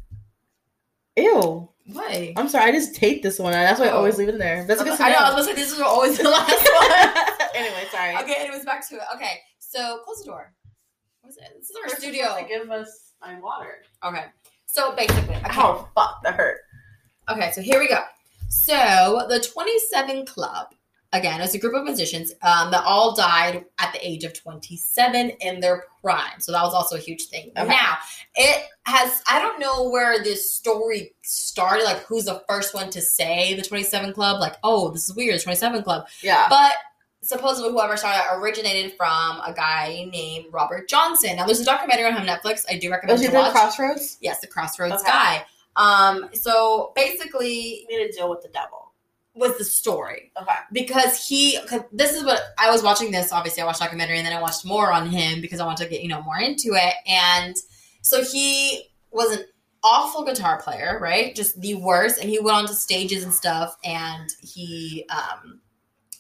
[1.17, 1.69] Ew.
[1.93, 2.33] Why?
[2.37, 3.53] I'm sorry, I just take this one.
[3.53, 3.91] That's why oh.
[3.91, 4.19] I always oh.
[4.19, 4.65] leave it in there.
[4.65, 4.91] That's okay.
[4.91, 5.19] I know.
[5.19, 7.49] I was gonna say this is always the last one.
[7.55, 8.17] anyway, sorry.
[8.19, 8.37] Okay.
[8.39, 9.03] Anyways, back to it.
[9.15, 10.53] Okay, so close the door.
[11.23, 11.49] What is it?
[11.59, 12.37] This is our First studio.
[12.39, 13.83] To give us my water.
[14.05, 14.27] Okay.
[14.67, 15.51] So basically, okay.
[15.57, 16.61] oh fuck, that hurt.
[17.29, 18.03] Okay, so here we go.
[18.49, 20.69] So the 27 Club
[21.13, 25.31] again is a group of musicians um, that all died at the age of 27
[25.31, 26.41] in their prime.
[26.41, 27.53] So that was also a huge thing.
[27.57, 27.69] Okay.
[27.69, 27.99] Now
[28.35, 29.23] it has.
[29.29, 31.85] I don't know where this story started.
[31.85, 34.41] Like who's the first one to say the 27 Club?
[34.41, 35.39] Like oh, this is weird.
[35.39, 36.07] The 27 Club.
[36.23, 36.47] Yeah.
[36.49, 36.75] But
[37.23, 41.37] supposedly whoever started originated from a guy named Robert Johnson.
[41.37, 42.65] Now there's a documentary on him Netflix.
[42.69, 43.19] I do recommend.
[43.19, 44.19] Was it the Crossroads?
[44.21, 45.11] Yes, the Crossroads okay.
[45.11, 45.45] guy.
[45.77, 48.90] Um, so basically, he made a deal with the devil.
[49.41, 50.53] Was the story okay?
[50.71, 53.11] Because he, cause this is what I was watching.
[53.11, 55.85] This obviously, I watched documentary and then I watched more on him because I wanted
[55.85, 56.95] to get you know more into it.
[57.07, 57.57] And
[58.03, 59.45] so he was an
[59.83, 61.35] awful guitar player, right?
[61.35, 62.21] Just the worst.
[62.21, 65.61] And he went on to stages and stuff, and he um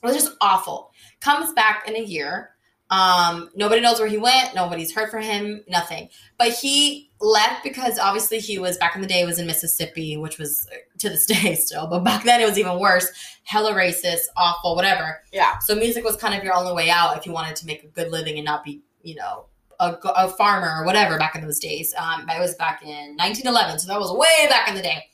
[0.02, 0.90] was just awful.
[1.20, 2.50] Comes back in a year.
[2.90, 4.54] Um, nobody knows where he went.
[4.54, 5.62] Nobody's heard from him.
[5.68, 6.08] Nothing.
[6.38, 10.38] But he left because obviously he was back in the day was in Mississippi, which
[10.38, 10.66] was
[10.98, 13.08] to this day still, but back then it was even worse.
[13.44, 15.22] Hella racist, awful, whatever.
[15.32, 15.58] Yeah.
[15.58, 17.88] So music was kind of your only way out if you wanted to make a
[17.88, 19.46] good living and not be, you know,
[19.78, 21.94] a, a farmer or whatever back in those days.
[21.96, 25.04] Um, it was back in 1911, so that was way back in the day.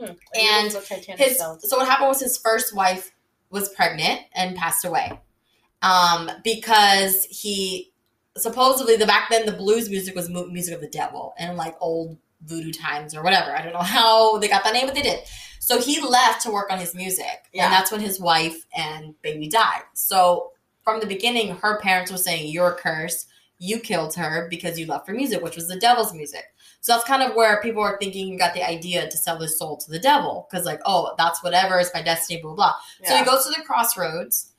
[0.00, 0.12] Hmm.
[0.34, 0.72] And
[1.18, 3.12] his so what happened was his first wife
[3.50, 5.20] was pregnant and passed away
[5.82, 7.92] um, because he
[8.36, 12.16] supposedly the back then the blues music was music of the devil and like old
[12.44, 13.54] voodoo times or whatever.
[13.54, 15.20] I don't know how they got that name, but they did.
[15.60, 17.64] So he left to work on his music, yeah.
[17.64, 19.82] and that's when his wife and baby died.
[19.94, 20.50] So
[20.82, 23.28] from the beginning, her parents were saying, "You're cursed.
[23.58, 26.44] You killed her because you left for music, which was the devil's music."
[26.80, 29.56] So that's kind of where people are thinking he got the idea to sell his
[29.56, 32.74] soul to the devil because, like, oh, that's whatever is my destiny, blah, blah.
[33.00, 33.08] Yeah.
[33.10, 34.51] So he goes to the crossroads.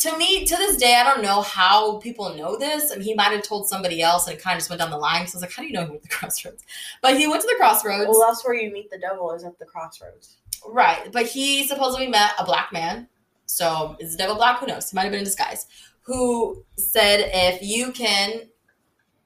[0.00, 2.92] To me, to this day, I don't know how people know this.
[2.92, 4.90] I mean, he might have told somebody else and it kind of just went down
[4.90, 5.26] the line.
[5.26, 6.64] So I was like, how do you know he went to the crossroads?
[7.00, 8.08] But he went to the crossroads.
[8.08, 10.36] Well, that's where you meet the devil, is at the crossroads.
[10.66, 11.10] Right.
[11.12, 13.08] But he supposedly met a black man.
[13.46, 14.58] So is the devil black?
[14.58, 14.90] Who knows?
[14.90, 15.66] He might have been in disguise.
[16.02, 18.48] Who said, if you can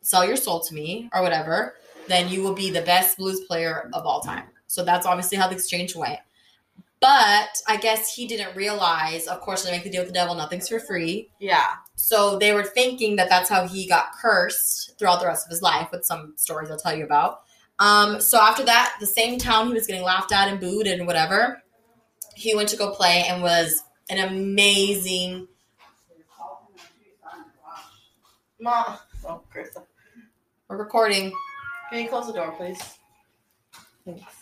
[0.02, 1.74] sell your soul to me or whatever,
[2.08, 4.44] then you will be the best blues player of all time.
[4.66, 6.20] So that's obviously how the exchange went.
[7.00, 10.34] But I guess he didn't realize, of course, they make the deal with the devil,
[10.34, 11.30] nothing's for free.
[11.40, 11.66] Yeah.
[11.96, 15.62] So they were thinking that that's how he got cursed throughout the rest of his
[15.62, 17.40] life with some stories I'll tell you about.
[17.78, 21.06] Um, so after that, the same town he was getting laughed at and booed and
[21.06, 21.62] whatever,
[22.34, 25.48] he went to go play and was an amazing.
[28.60, 28.98] Mom.
[29.26, 29.84] Oh, Krista.
[30.68, 31.32] We're recording.
[31.90, 32.78] Can you close the door, please?
[34.04, 34.39] Thanks.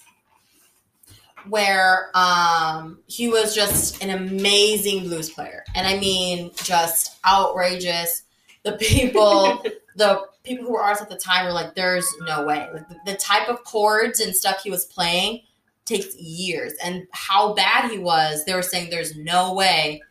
[1.49, 8.23] Where um, he was just an amazing blues player, and I mean, just outrageous.
[8.65, 9.65] The people,
[9.97, 12.97] the people who were artists at the time were like, "There's no way." Like the,
[13.07, 15.43] the type of chords and stuff he was playing
[15.85, 18.45] takes years, and how bad he was.
[18.45, 20.03] They were saying, "There's no way."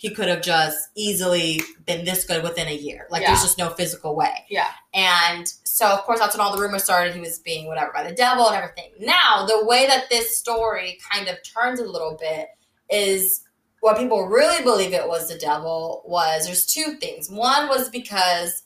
[0.00, 3.06] he could have just easily been this good within a year.
[3.10, 3.28] Like yeah.
[3.28, 4.46] there's just no physical way.
[4.48, 4.68] Yeah.
[4.94, 7.14] And so of course that's when all the rumors started.
[7.14, 8.92] He was being whatever by the devil and everything.
[8.98, 12.48] Now the way that this story kind of turns a little bit
[12.88, 13.42] is
[13.80, 17.30] what people really believe it was the devil was there's two things.
[17.30, 18.64] One was because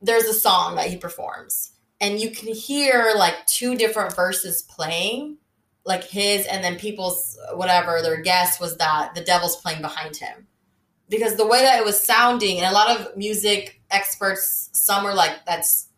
[0.00, 5.38] there's a song that he performs and you can hear like two different verses playing
[5.84, 10.46] like his and then people's whatever their guess was that the devil's playing behind him
[11.08, 15.14] because the way that it was sounding and a lot of music experts some are
[15.14, 15.88] like that's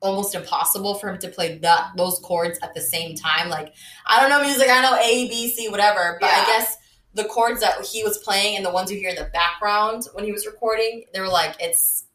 [0.00, 3.48] almost impossible for him to play that those chords at the same time.
[3.48, 3.72] Like
[4.06, 6.42] i don't know music i know a b c whatever but yeah.
[6.42, 6.76] i guess
[7.14, 10.24] the chords that he was playing and the ones you hear in the background when
[10.24, 12.06] he was recording they were like it's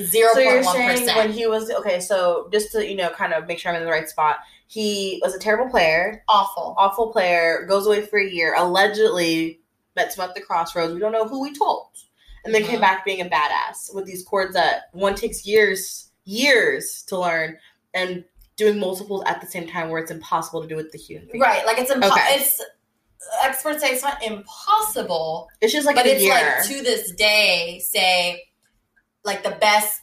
[0.00, 3.48] zero point one saying when he was okay so just to you know kind of
[3.48, 4.36] make sure i'm in the right spot
[4.72, 6.24] he was a terrible player.
[6.30, 6.74] Awful.
[6.78, 9.60] Awful player goes away for a year allegedly
[9.94, 10.94] met him at the crossroads.
[10.94, 11.88] We don't know who we told
[12.44, 12.80] and then came uh-huh.
[12.80, 17.56] back being a badass with these chords that one takes years years to learn
[17.94, 18.24] and
[18.56, 21.44] doing multiples at the same time where it's impossible to do with the human finger.
[21.44, 22.36] right like it's impossible okay.
[22.36, 22.60] it's
[23.42, 26.34] experts say it's not impossible it's just like but it's year.
[26.34, 28.42] like to this day say
[29.24, 30.00] like the best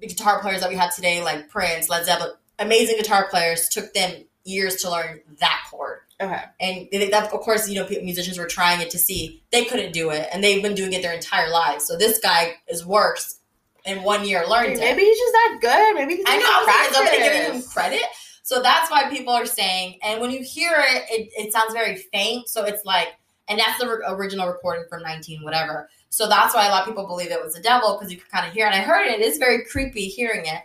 [0.00, 4.24] guitar players that we have today like prince led zeppelin amazing guitar players took them
[4.44, 6.42] years to learn that chord Okay.
[6.60, 10.10] And that, of course, you know, musicians were trying it to see they couldn't do
[10.10, 11.86] it, and they've been doing it their entire lives.
[11.86, 13.40] So this guy is worse
[13.86, 14.96] in one year learned Maybe it.
[14.96, 15.94] Maybe he's just that good.
[15.94, 16.44] Maybe he's not good.
[16.68, 18.02] I know nobody giving him credit.
[18.42, 21.96] So that's why people are saying, and when you hear it, it, it sounds very
[21.96, 22.48] faint.
[22.48, 23.08] So it's like,
[23.48, 25.88] and that's the re- original recording from 19 whatever.
[26.10, 28.28] So that's why a lot of people believe it was the devil because you can
[28.30, 28.74] kind of hear it.
[28.74, 29.20] And I heard it.
[29.20, 30.62] It is very creepy hearing it.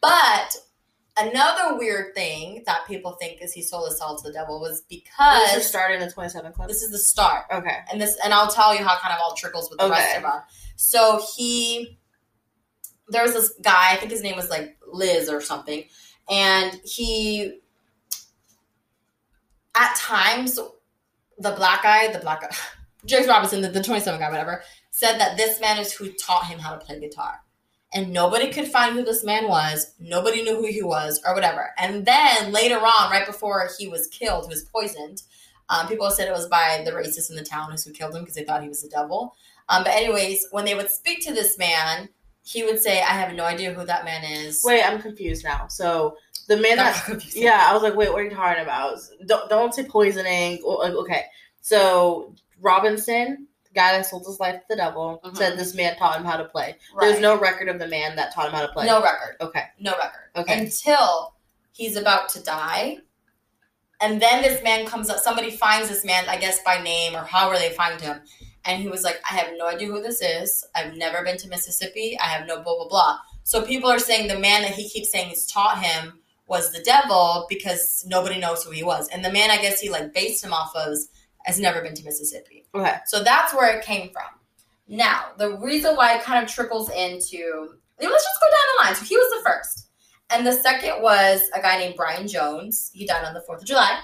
[0.00, 0.56] But
[1.16, 4.82] Another weird thing that people think is he sold his soul to the devil was
[4.88, 6.68] because this is started in the 27 Club.
[6.68, 7.44] This is the start.
[7.52, 7.78] Okay.
[7.90, 9.94] And this and I'll tell you how kind of all trickles with the okay.
[9.94, 10.42] rest of them.
[10.74, 11.98] So he
[13.08, 15.84] there was this guy, I think his name was like Liz or something,
[16.28, 17.60] and he
[19.76, 20.58] at times
[21.38, 22.50] the black guy, the black guy,
[23.04, 26.58] James Robinson, the, the 27 guy, whatever, said that this man is who taught him
[26.58, 27.43] how to play guitar
[27.94, 29.94] and nobody could find who this man was.
[30.00, 31.70] Nobody knew who he was or whatever.
[31.78, 35.22] And then later on, right before he was killed, he was poisoned.
[35.68, 38.34] Um, people said it was by the racists in the town who killed him because
[38.34, 39.34] they thought he was the devil.
[39.68, 42.08] Um, but anyways, when they would speak to this man,
[42.42, 45.68] he would say, "I have no idea who that man is." Wait, I'm confused now.
[45.68, 48.98] So the man that yeah, I was like, wait, what are you talking about?
[49.26, 50.60] Don't don't say poisoning.
[50.64, 51.24] Okay,
[51.62, 55.36] so Robinson guy that sold his life to the devil mm-hmm.
[55.36, 56.76] said this man taught him how to play.
[56.94, 57.08] Right.
[57.08, 58.86] There's no record of the man that taught him how to play.
[58.86, 59.36] No record.
[59.40, 59.64] Okay.
[59.78, 60.30] No record.
[60.36, 60.60] Okay.
[60.60, 61.34] Until
[61.72, 62.98] he's about to die.
[64.00, 67.24] And then this man comes up, somebody finds this man, I guess by name or
[67.24, 68.20] however they find him.
[68.64, 70.64] And he was like, I have no idea who this is.
[70.74, 72.18] I've never been to Mississippi.
[72.18, 73.18] I have no blah, blah, blah.
[73.42, 76.82] So people are saying the man that he keeps saying has taught him was the
[76.82, 79.08] devil because nobody knows who he was.
[79.08, 80.98] And the man, I guess he like based him off of
[81.44, 82.66] has never been to Mississippi.
[82.74, 82.96] Okay.
[83.06, 84.24] So that's where it came from.
[84.88, 88.94] Now, the reason why it kind of trickles into let's just go down the line.
[88.94, 89.88] So he was the first.
[90.30, 92.90] And the second was a guy named Brian Jones.
[92.92, 94.00] He died on the 4th of July.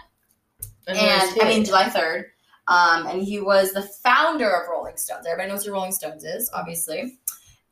[0.86, 2.24] And, and I mean July 3rd.
[2.68, 5.26] Um, and he was the founder of Rolling Stones.
[5.26, 7.18] Everybody knows who Rolling Stones is, obviously.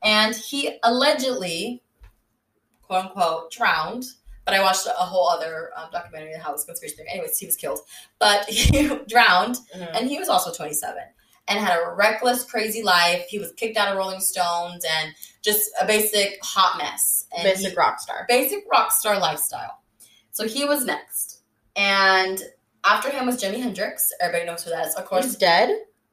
[0.03, 1.83] And he allegedly,
[2.81, 4.05] quote unquote, drowned
[4.49, 7.09] but I watched a whole other um, documentary on how this conspiracy theory.
[7.11, 7.81] Anyways, he was killed,
[8.17, 9.95] but he drowned, mm-hmm.
[9.95, 10.97] and he was also 27
[11.47, 13.25] and had a reckless, crazy life.
[13.29, 17.25] He was kicked out of Rolling Stones and just a basic hot mess.
[17.35, 18.25] And basic he, rock star.
[18.27, 19.81] Basic rock star lifestyle.
[20.31, 21.41] So he was next,
[21.75, 22.41] and
[22.83, 24.11] after him was Jimi Hendrix.
[24.19, 24.95] Everybody knows who that is.
[24.95, 25.69] Of course, he's dead.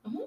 [0.07, 0.19] Mm-hmm.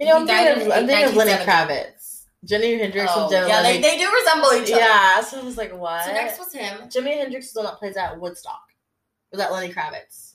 [0.00, 2.11] You know, I'm thinking, of, I'm thinking of Lenny Kravitz.
[2.46, 3.48] Jimi Hendrix oh, and Dylan.
[3.48, 4.80] Yeah, they, they do resemble each other.
[4.80, 6.04] Yeah, so I was like, what?
[6.04, 6.88] So next was him.
[6.88, 8.72] Jimi Hendrix is the one that plays at Woodstock.
[9.30, 10.34] Was that Lenny Kravitz?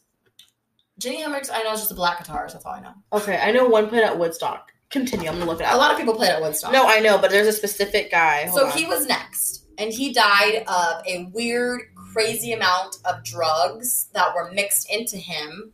[1.00, 2.54] Jimi Hendrix, I know is just a black guitarist.
[2.54, 2.94] That's all I know.
[3.14, 4.72] Okay, I know one played at Woodstock.
[4.90, 5.28] Continue.
[5.28, 5.74] I'm gonna look it up.
[5.74, 6.72] A lot of people played at Woodstock.
[6.72, 8.46] No, I know, but there's a specific guy.
[8.46, 8.72] Hold so on.
[8.72, 11.82] he was next, and he died of a weird,
[12.14, 15.74] crazy amount of drugs that were mixed into him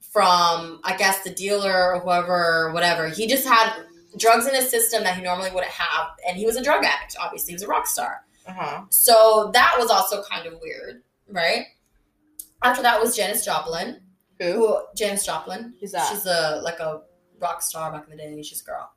[0.00, 3.08] from, I guess, the dealer or whoever, whatever.
[3.08, 3.84] He just had
[4.16, 7.16] drugs in his system that he normally wouldn't have, and he was a drug addict.
[7.20, 8.24] Obviously, he was a rock star.
[8.46, 8.82] Uh-huh.
[8.90, 11.66] So that was also kind of weird, right?
[12.62, 14.00] After that was Janis Joplin.
[14.40, 14.52] Who?
[14.52, 15.74] who Janis Joplin.
[15.80, 16.08] Who's that?
[16.10, 17.02] She's a like a
[17.40, 18.42] rock star back in the day.
[18.42, 18.90] She's a girl.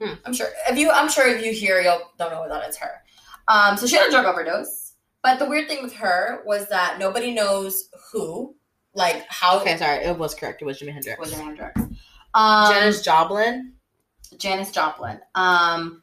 [0.00, 0.14] Hmm.
[0.24, 3.02] I'm sure if you I'm sure if you hear you'll don't know that it's her.
[3.48, 4.94] Um, so she had a drug overdose.
[5.22, 8.54] But the weird thing with her was that nobody knows who,
[8.94, 9.60] like how.
[9.60, 10.62] Okay, sorry, it was correct.
[10.62, 11.18] It was Jimi Hendrix.
[11.18, 11.80] It was Jimi Hendrix.
[12.32, 13.74] Um, Janis Joplin.
[14.40, 15.20] Janis Joplin.
[15.34, 16.02] Um,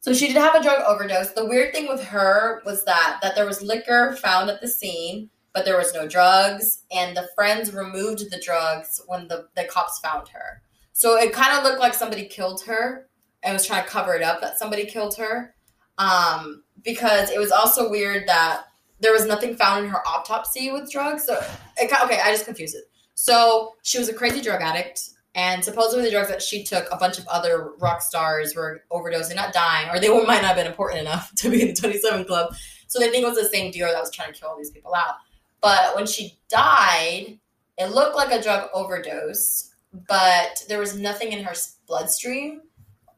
[0.00, 1.32] So she did have a drug overdose.
[1.32, 5.28] The weird thing with her was that that there was liquor found at the scene,
[5.52, 9.98] but there was no drugs, and the friends removed the drugs when the, the cops
[9.98, 10.62] found her.
[10.92, 13.08] So it kind of looked like somebody killed her
[13.42, 15.54] and was trying to cover it up that somebody killed her.
[15.98, 18.64] Um, because it was also weird that
[19.00, 21.26] there was nothing found in her autopsy with drugs.
[21.26, 21.34] So
[21.76, 22.84] it, okay, I just confused it.
[23.14, 26.96] So she was a crazy drug addict and supposedly the drugs that she took, a
[26.96, 30.66] bunch of other rock stars were overdosing, not dying, or they might not have been
[30.66, 32.56] important enough to be in the 27 Club.
[32.88, 34.72] So they think it was the same dealer that was trying to kill all these
[34.72, 35.14] people out.
[35.60, 37.38] But when she died,
[37.78, 39.72] it looked like a drug overdose,
[40.08, 41.54] but there was nothing in her
[41.86, 42.62] bloodstream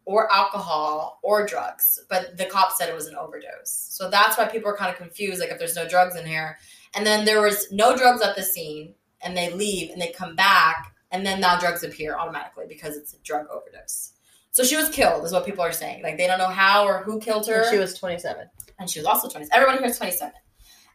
[0.05, 2.01] or alcohol or drugs.
[2.11, 3.71] But the cops said it was an overdose.
[3.71, 6.59] So that's why people are kind of confused, like if there's no drugs in here.
[6.95, 10.37] And then there was no drugs at the scene, and they leave and they come
[10.37, 14.13] back and then now drugs appear automatically because it's a drug overdose.
[14.53, 16.03] So she was killed, is what people are saying.
[16.03, 17.63] Like they don't know how or who killed her.
[17.63, 18.49] And she was 27.
[18.79, 19.49] And she was also 27.
[19.55, 20.33] Everyone here is 27.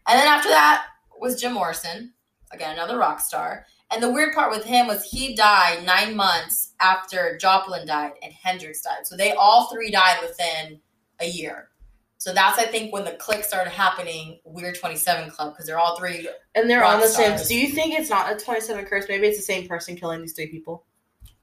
[0.07, 0.85] And then after that
[1.19, 2.13] was Jim Morrison,
[2.51, 3.65] again, another rock star.
[3.91, 8.33] And the weird part with him was he died nine months after Joplin died and
[8.33, 9.05] Hendrix died.
[9.05, 10.79] So they all three died within
[11.19, 11.69] a year.
[12.17, 15.77] So that's I think when the click started happening, We're Twenty Seven Club, because they're
[15.77, 17.47] all three and they're on the stars.
[17.47, 17.47] same.
[17.47, 19.05] Do you think it's not a Twenty Seven curse?
[19.07, 20.85] Maybe it's the same person killing these three people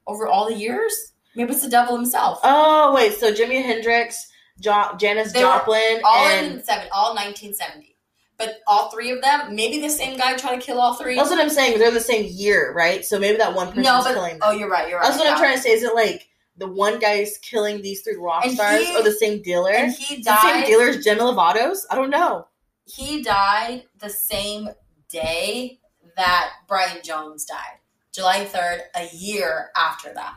[0.06, 0.94] over all the years.
[1.36, 2.40] Maybe it's the devil himself.
[2.42, 4.30] Oh wait, so Jimi Hendrix,
[4.60, 7.96] jo- Janis they Joplin, all and in seven, all nineteen seventy.
[8.38, 11.14] But all three of them, maybe the same guy trying to kill all three.
[11.14, 11.78] That's what I'm saying.
[11.78, 13.04] They're the same year, right?
[13.04, 14.32] So maybe that one person no, but, killing.
[14.32, 14.40] Them.
[14.42, 14.88] Oh, you're right.
[14.88, 15.06] You're right.
[15.06, 15.34] That's what yeah.
[15.34, 15.70] I'm trying to say.
[15.70, 19.02] Is it like the one guy is killing these three rock and stars he, or
[19.02, 19.70] the same dealer?
[19.70, 20.38] And he died.
[20.42, 21.86] The same dealer as Lovato's?
[21.90, 22.46] I don't know.
[22.84, 24.68] He died the same
[25.08, 25.80] day
[26.16, 27.78] that Brian Jones died,
[28.12, 30.34] July 3rd, a year after that.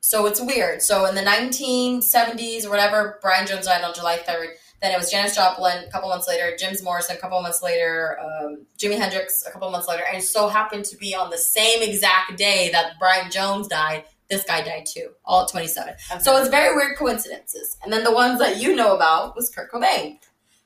[0.00, 0.80] So it's weird.
[0.80, 4.54] So in the 1970s or whatever, Brian Jones died on July 3rd.
[4.80, 8.18] Then it was Janis Joplin a couple months later, Jim Morrison a couple months later,
[8.22, 11.82] um, Jimi Hendrix a couple months later, and so happened to be on the same
[11.82, 15.94] exact day that Brian Jones died this guy died too, all at 27.
[16.12, 16.22] Okay.
[16.22, 17.76] So it's very weird coincidences.
[17.82, 20.18] And then the ones that you know about was Kurt Cobain,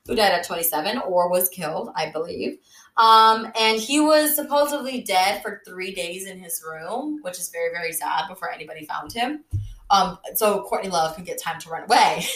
[0.05, 2.57] who died at 27 or was killed, I believe.
[2.97, 7.71] Um, and he was supposedly dead for three days in his room, which is very,
[7.71, 9.43] very sad before anybody found him.
[9.89, 12.25] Um, so Courtney Love could get time to run away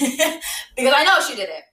[0.75, 1.63] because I know she did it.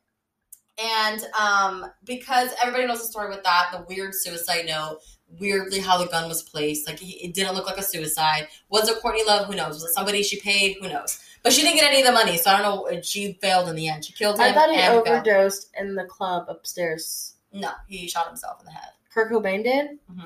[0.77, 4.99] And um, because everybody knows the story with that, the weird suicide note,
[5.39, 6.87] weirdly how the gun was placed.
[6.87, 8.49] Like it didn't look like a suicide.
[8.69, 9.47] Was it Courtney Love?
[9.47, 9.75] Who knows?
[9.75, 10.77] Was it somebody she paid?
[10.81, 11.21] Who knows?
[11.43, 13.01] But she didn't get any of the money, so I don't know.
[13.03, 14.05] She failed in the end.
[14.05, 14.43] She killed him.
[14.43, 17.35] I thought he overdosed in the club upstairs.
[17.53, 18.91] No, he shot himself in the head.
[19.13, 19.99] Kurt Cobain did.
[20.11, 20.23] Mm-hmm.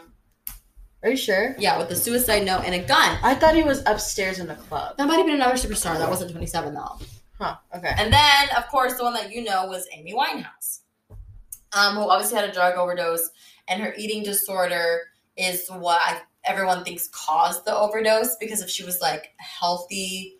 [1.02, 1.54] Are you sure?
[1.58, 3.18] Yeah, with a suicide note and a gun.
[3.22, 4.96] I thought he was upstairs in the club.
[4.96, 5.96] That might have been another superstar.
[5.96, 6.98] That wasn't 27 though.
[7.38, 7.56] Huh.
[7.76, 7.92] Okay.
[7.96, 10.80] And then, of course, the one that you know was Amy Winehouse,
[11.72, 13.30] um, who obviously had a drug overdose,
[13.68, 15.02] and her eating disorder
[15.36, 20.36] is what I, everyone thinks caused the overdose because if she was like healthy,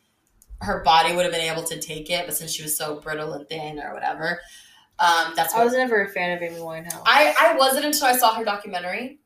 [0.61, 2.27] her body would have been able to take it.
[2.27, 4.41] But since she was so brittle and thin or whatever,
[4.99, 7.03] um, that's what, I was never a fan of Amy Winehouse.
[7.07, 9.21] I, I wasn't until I saw her documentary.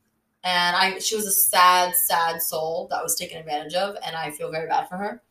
[0.45, 4.33] And I she was a sad, sad soul that was taken advantage of, and I
[4.33, 5.23] feel very bad for her.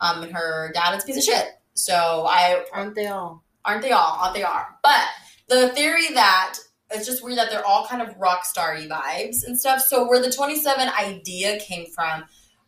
[0.00, 1.50] Um, and her dad is a piece of shit.
[1.74, 3.44] So I aren't they all?
[3.64, 4.18] Aren't they all?
[4.20, 4.66] Aren't they are?
[4.82, 5.04] But
[5.48, 6.58] the theory that
[6.90, 9.80] it's just weird that they're all kind of rock starry vibes and stuff.
[9.80, 12.24] So where the 27 idea came from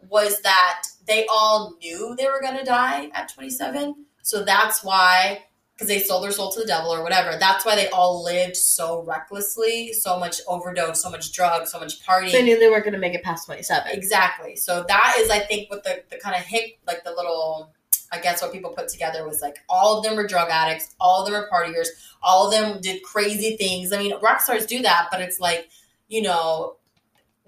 [0.08, 4.06] was that they all knew they were gonna die at 27.
[4.22, 5.44] So that's why
[5.78, 7.38] because they sold their soul to the devil or whatever.
[7.38, 12.04] That's why they all lived so recklessly, so much overdose, so much drugs, so much
[12.04, 12.32] partying.
[12.32, 13.92] They knew they weren't going to make it past 27.
[13.92, 14.56] Exactly.
[14.56, 17.72] So that is, I think, what the, the kind of hit, like the little
[18.12, 21.20] I guess what people put together was like all of them were drug addicts, all
[21.20, 21.88] of them were partiers,
[22.22, 23.92] all of them did crazy things.
[23.92, 25.68] I mean, rock stars do that, but it's like,
[26.08, 26.76] you know,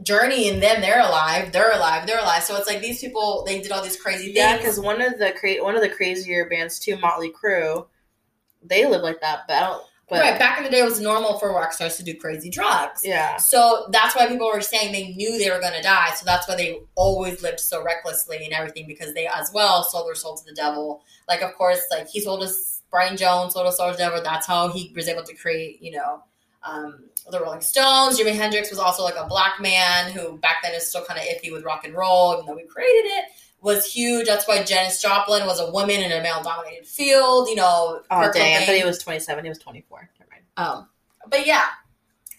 [0.02, 2.42] Journey and them, they're alive, they're alive, they're alive.
[2.42, 4.36] So it's like these people, they did all these crazy things.
[4.36, 7.86] Yeah, because one of the cra- one of the crazier bands too, Motley Crue,
[8.62, 9.40] they live like that.
[9.46, 10.38] But I don't but, right.
[10.38, 13.02] Back in the day, it was normal for rock stars to do crazy drugs.
[13.04, 13.36] Yeah.
[13.36, 16.10] So that's why people were saying they knew they were going to die.
[16.14, 20.08] So that's why they always lived so recklessly and everything because they, as well, sold
[20.08, 21.02] their soul to the devil.
[21.28, 24.20] Like, of course, like he sold us, Brian Jones sold his soul to the devil.
[24.22, 26.22] That's how he was able to create, you know,
[26.64, 28.18] um, the Rolling Stones.
[28.18, 31.24] Jimi Hendrix was also like a black man who back then is still kind of
[31.26, 33.24] iffy with rock and roll, even though we created it
[33.62, 34.26] was huge.
[34.26, 37.48] That's why Janis Joplin was a woman in a male dominated field.
[37.48, 38.62] You know, oh dang, Cobain.
[38.62, 39.44] I thought he was twenty seven.
[39.44, 40.08] He was twenty four.
[40.18, 40.44] Never mind.
[40.56, 40.88] Um,
[41.28, 41.66] but yeah,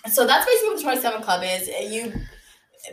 [0.09, 1.67] so that's basically what the twenty seven club is.
[1.91, 2.13] You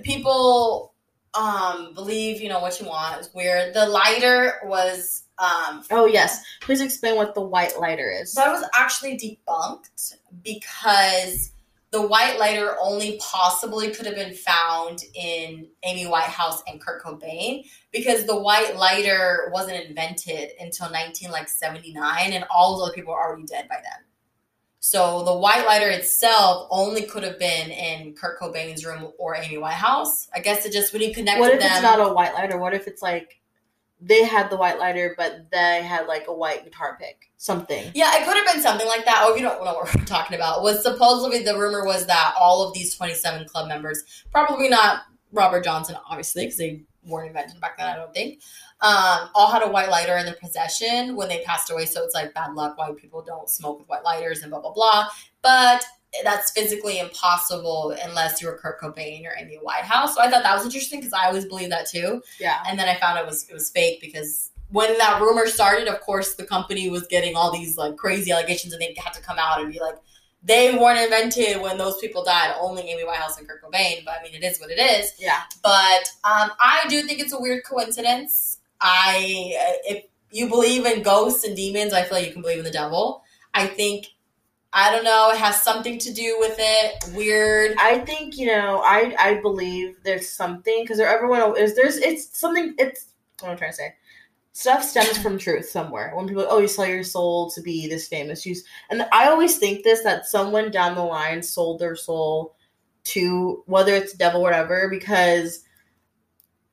[0.02, 0.94] people
[1.34, 3.18] um believe you know what you want.
[3.18, 3.74] It's weird.
[3.74, 8.32] The lighter was Um, oh yes, please explain what the white lighter is.
[8.32, 11.52] So that was actually debunked because
[11.90, 17.64] the white lighter only possibly could have been found in Amy Whitehouse and Kurt Cobain
[17.92, 23.44] because the white lighter wasn't invented until 1979 and all those other people were already
[23.44, 24.04] dead by then.
[24.80, 29.58] So the white lighter itself only could have been in Kurt Cobain's room or Amy
[29.58, 30.28] Whitehouse.
[30.34, 31.36] I guess it just when you connect.
[31.36, 31.40] Them.
[31.40, 32.58] What if them, it's not a white lighter?
[32.58, 33.40] What if it's like
[34.00, 37.90] they had the white lighter, but they had like a white guitar pick, something.
[37.94, 39.26] Yeah, it could have been something like that.
[39.28, 42.66] If you don't know what we're talking about, was supposedly the rumor was that all
[42.66, 47.76] of these 27 club members, probably not Robert Johnson, obviously, because they weren't invented back
[47.78, 48.40] then, I don't think,
[48.80, 51.86] um, all had a white lighter in their possession when they passed away.
[51.86, 52.78] So it's like bad luck.
[52.78, 55.08] White people don't smoke with white lighters and blah, blah, blah.
[55.42, 55.84] But
[56.24, 60.14] that's physically impossible unless you're Kurt Cobain or Amy Whitehouse.
[60.14, 62.22] So I thought that was interesting because I always believed that too.
[62.40, 62.62] Yeah.
[62.66, 66.00] And then I found it was it was fake because when that rumor started, of
[66.00, 69.38] course, the company was getting all these like crazy allegations, and they had to come
[69.38, 69.96] out and be like,
[70.42, 72.54] they weren't invented when those people died.
[72.60, 74.04] Only Amy Whitehouse and Kurt Cobain.
[74.04, 75.14] But I mean, it is what it is.
[75.18, 75.40] Yeah.
[75.62, 78.58] But um, I do think it's a weird coincidence.
[78.80, 79.54] I
[79.84, 82.70] if you believe in ghosts and demons, I feel like you can believe in the
[82.70, 83.22] devil.
[83.54, 84.06] I think
[84.78, 85.30] I don't know.
[85.32, 87.04] It has something to do with it.
[87.12, 87.74] Weird.
[87.80, 88.80] I think you know.
[88.84, 92.76] I I believe there's something because everyone is there's it's something.
[92.78, 93.06] It's
[93.40, 93.94] what I'm trying to say.
[94.52, 96.12] Stuff stems from truth somewhere.
[96.14, 98.54] When people, oh, you sell your soul to be this famous, you
[98.88, 102.54] and I always think this that someone down the line sold their soul
[103.04, 105.64] to whether it's devil or whatever because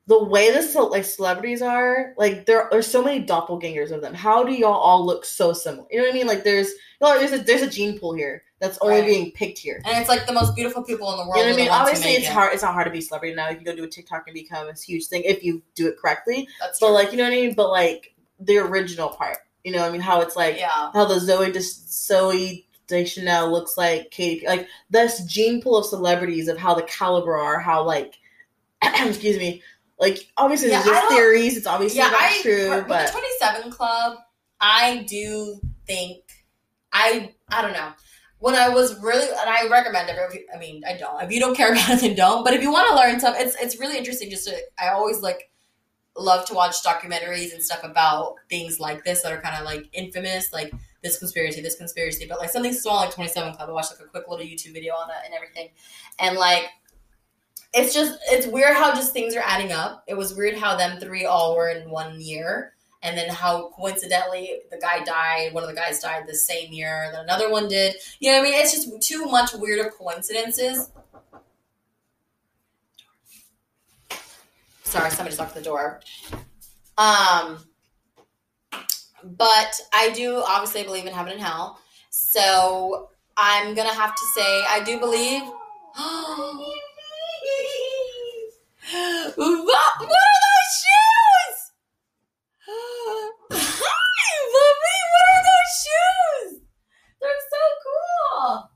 [0.08, 4.14] the way the like celebrities are, like there are so many doppelgangers of them.
[4.14, 5.88] How do y'all all look so similar?
[5.90, 6.28] You know what I mean?
[6.28, 9.06] Like there's there's a there's a gene pool here that's only Right.
[9.08, 9.82] being picked here.
[9.86, 11.38] And it's like the most beautiful people in the world.
[11.38, 11.66] You know what I mean?
[11.66, 12.34] the ones who Obviously, it's it.
[12.34, 12.54] hard.
[12.54, 13.50] It's not hard to be a celebrity now.
[13.50, 15.98] You can go do a TikTok and become a huge thing if you do it
[15.98, 16.48] correctly.
[16.60, 16.96] That's But true.
[16.96, 17.54] like, you know what I mean?
[17.56, 20.92] But like the original part, you know, what I mean, how it's like yeah.
[20.94, 26.48] how the Zooey Des- Zooey Deschanel looks like Katie, like this gene pool of celebrities
[26.48, 28.20] of how the caliber are, how like,
[28.84, 29.62] excuse me,
[30.00, 34.18] like obviously Yeah, there's don't- It's obviously yeah, not I, true, but the 27 Club,
[34.60, 36.24] I do think
[36.92, 37.92] I I don't know.
[38.40, 40.46] When I was really, and I recommend every.
[40.54, 41.24] I mean, I don't.
[41.24, 42.44] If you don't care about it, then don't.
[42.44, 44.30] But if you want to learn stuff, it's it's really interesting.
[44.30, 45.50] Just to, I always like
[46.18, 49.90] love to watch documentaries and stuff about things like this that are kind of like
[49.94, 52.26] infamous, like this conspiracy, this conspiracy.
[52.28, 54.94] But like something small like 27 Club, I watched like a quick little YouTube video
[54.94, 55.70] on it and everything,
[56.20, 56.66] and like
[57.76, 60.04] it's just it's weird how just things are adding up.
[60.08, 62.74] It was weird how them three all were in one year,
[63.04, 65.54] and then how coincidentally the guy died.
[65.54, 67.96] One of the guys died the same year, then another one did.
[68.20, 68.62] You know what I mean?
[68.62, 70.90] It's just too much weirder coincidences.
[74.84, 76.00] Sorry, somebody just locked the door.
[76.98, 77.60] Um,
[79.22, 84.64] but I do obviously believe in heaven and hell, so I'm gonna have to say
[84.70, 85.42] I do believe.
[88.96, 91.58] what, what are those shoes?
[93.52, 95.00] Hi, Bubby.
[95.12, 96.52] What are those shoes?
[97.20, 98.70] They're so cool.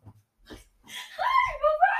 [1.19, 1.93] Hi, Bubba.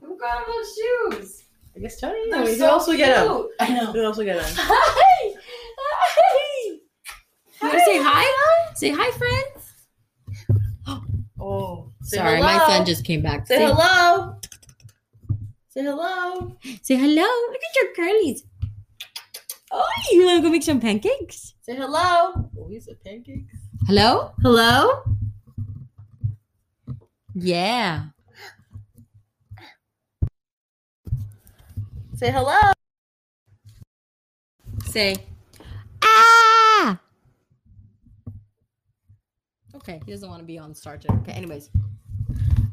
[0.00, 1.44] Who got those shoes?
[1.74, 2.30] I guess Tony.
[2.30, 3.48] They're I mean, so who else will get them?
[3.58, 3.86] I know.
[3.92, 4.52] Who else will get them?
[4.56, 5.34] Hi.
[5.76, 6.66] Hi.
[6.68, 6.80] You
[7.62, 8.72] want to say hi?
[8.74, 9.68] Say hi, friends.
[11.44, 12.46] Oh, say Sorry, hello.
[12.46, 13.48] my son just came back.
[13.48, 14.36] say hello.
[15.72, 16.54] Say hello.
[16.82, 17.22] Say hello.
[17.22, 18.42] Look at your curlies.
[19.70, 21.54] Oh, you want to go make some pancakes?
[21.62, 22.34] Say hello.
[22.58, 23.46] Oh, he's a pancake.
[23.86, 24.32] Hello?
[24.42, 25.02] Hello.
[27.34, 28.08] Yeah.
[32.16, 32.72] Say hello.
[34.84, 35.16] Say
[36.04, 37.00] ah.
[39.76, 41.16] Okay, he doesn't want to be on Star Trek.
[41.20, 41.70] Okay, anyways.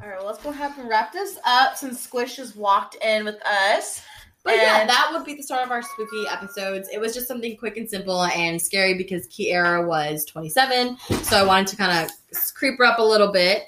[0.02, 3.24] All right, well, let's go ahead and wrap this up since Squish just walked in
[3.24, 4.02] with us.
[4.42, 6.88] But yeah, that would be the start of our spooky episodes.
[6.90, 10.96] It was just something quick and simple and scary because Kiara was 27.
[11.22, 12.10] So I wanted to kind of
[12.54, 13.64] creep her up a little bit.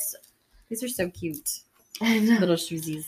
[0.70, 1.60] These are so cute.
[2.00, 3.04] Little shoesies.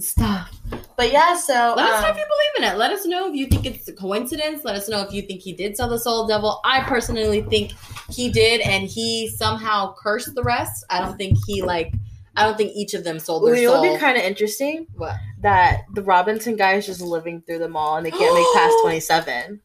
[0.00, 0.58] Stuff.
[0.96, 2.78] But yeah, so Let us know um, if you believe in it.
[2.78, 4.64] Let us know if you think it's a coincidence.
[4.64, 6.60] Let us know if you think he did sell the soul devil.
[6.64, 7.72] I personally think
[8.08, 10.86] he did, and he somehow cursed the rest.
[10.88, 11.92] I don't think he like.
[12.36, 15.16] I don't think each of them sold their it would be kind of interesting what?
[15.40, 18.76] that the Robinson guy is just living through them all and they can't make past
[18.82, 19.60] 27.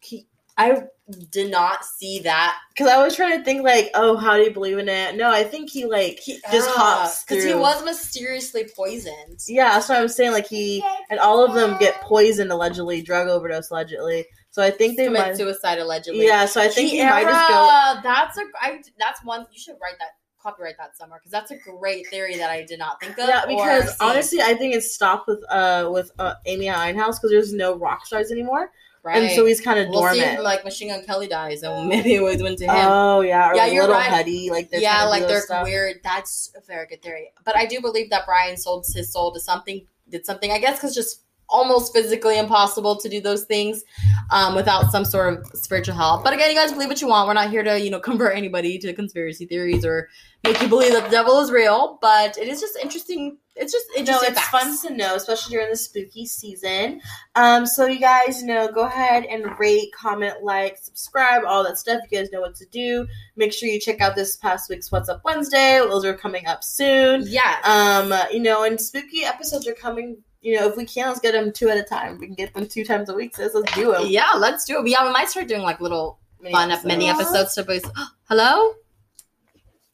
[0.00, 0.84] He, I
[1.30, 2.56] did not see that.
[2.70, 5.16] Because I was trying to think, like, oh, how do you believe in it?
[5.16, 9.40] No, I think he, like, he, just ah, hops because he was mysteriously poisoned.
[9.48, 10.32] Yeah, that's what I'm saying.
[10.32, 14.26] Like, he and all of them get poisoned, allegedly, drug overdose, allegedly.
[14.50, 15.36] So I think they Commit might.
[15.36, 16.26] suicide allegedly.
[16.26, 18.00] Yeah, so I think he might just go.
[18.02, 18.42] That's a.
[18.60, 18.82] I.
[18.98, 19.46] That's one.
[19.52, 20.10] You should write that.
[20.42, 23.28] Copyright that somewhere because that's a great theory that I did not think of.
[23.28, 27.52] Yeah, because honestly, I think it stopped with uh with uh, Amy Winehouse because there's
[27.52, 28.70] no rock stars anymore,
[29.02, 29.22] right.
[29.22, 30.22] and so he's kind of we'll dormant.
[30.22, 32.70] if like Machine Gun Kelly dies, and maybe it was went to him.
[32.74, 34.08] Oh yeah, or Yeah, like you're little right.
[34.10, 35.64] Huddy, like they're yeah, like they're stuff.
[35.64, 36.00] weird.
[36.02, 37.32] That's a very good theory.
[37.44, 40.50] But I do believe that Brian sold his soul to something, did something.
[40.50, 43.82] I guess because just almost physically impossible to do those things
[44.30, 46.22] um, without some sort of spiritual help.
[46.24, 47.26] But again, you guys believe what you want.
[47.28, 50.08] We're not here to you know convert anybody to conspiracy theories or
[50.44, 51.98] make you believe that the devil is real.
[52.00, 53.36] But it is just interesting.
[53.56, 54.48] It's just No, it's facts.
[54.48, 57.02] fun to know, especially during the spooky season.
[57.34, 61.76] Um, so you guys, you know, go ahead and rate, comment, like, subscribe, all that
[61.76, 62.00] stuff.
[62.10, 63.06] You guys know what to do.
[63.36, 65.78] Make sure you check out this past week's What's Up Wednesday.
[65.78, 67.24] Those are coming up soon.
[67.26, 67.58] Yeah.
[67.64, 70.16] Um, you know, and spooky episodes are coming.
[70.42, 72.18] You know, if we can, let's get them two at a time.
[72.18, 73.36] We can get them two times a week.
[73.36, 74.08] So let's do it.
[74.08, 74.88] yeah, let's do it.
[74.88, 76.86] Yeah, we might start doing like little Mini fun episodes.
[76.86, 77.52] mini episodes.
[77.54, 77.82] So, boys,
[78.28, 78.72] hello.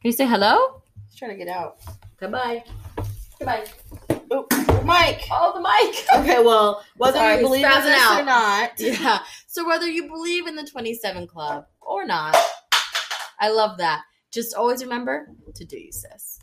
[0.01, 0.83] Can you say hello?
[1.07, 1.79] Just trying to get out.
[2.21, 2.63] Goodbye.
[3.39, 3.65] Goodbye.
[4.31, 4.47] Oh,
[4.85, 5.23] Mike.
[5.33, 6.05] Oh, the mic.
[6.17, 8.21] Okay, well, whether Sorry, you believe in this out.
[8.21, 9.19] or not, Yeah.
[9.49, 12.37] So whether you believe in the 27 Club or not,
[13.41, 14.03] I love that.
[14.33, 16.36] Just always remember to do you, sis.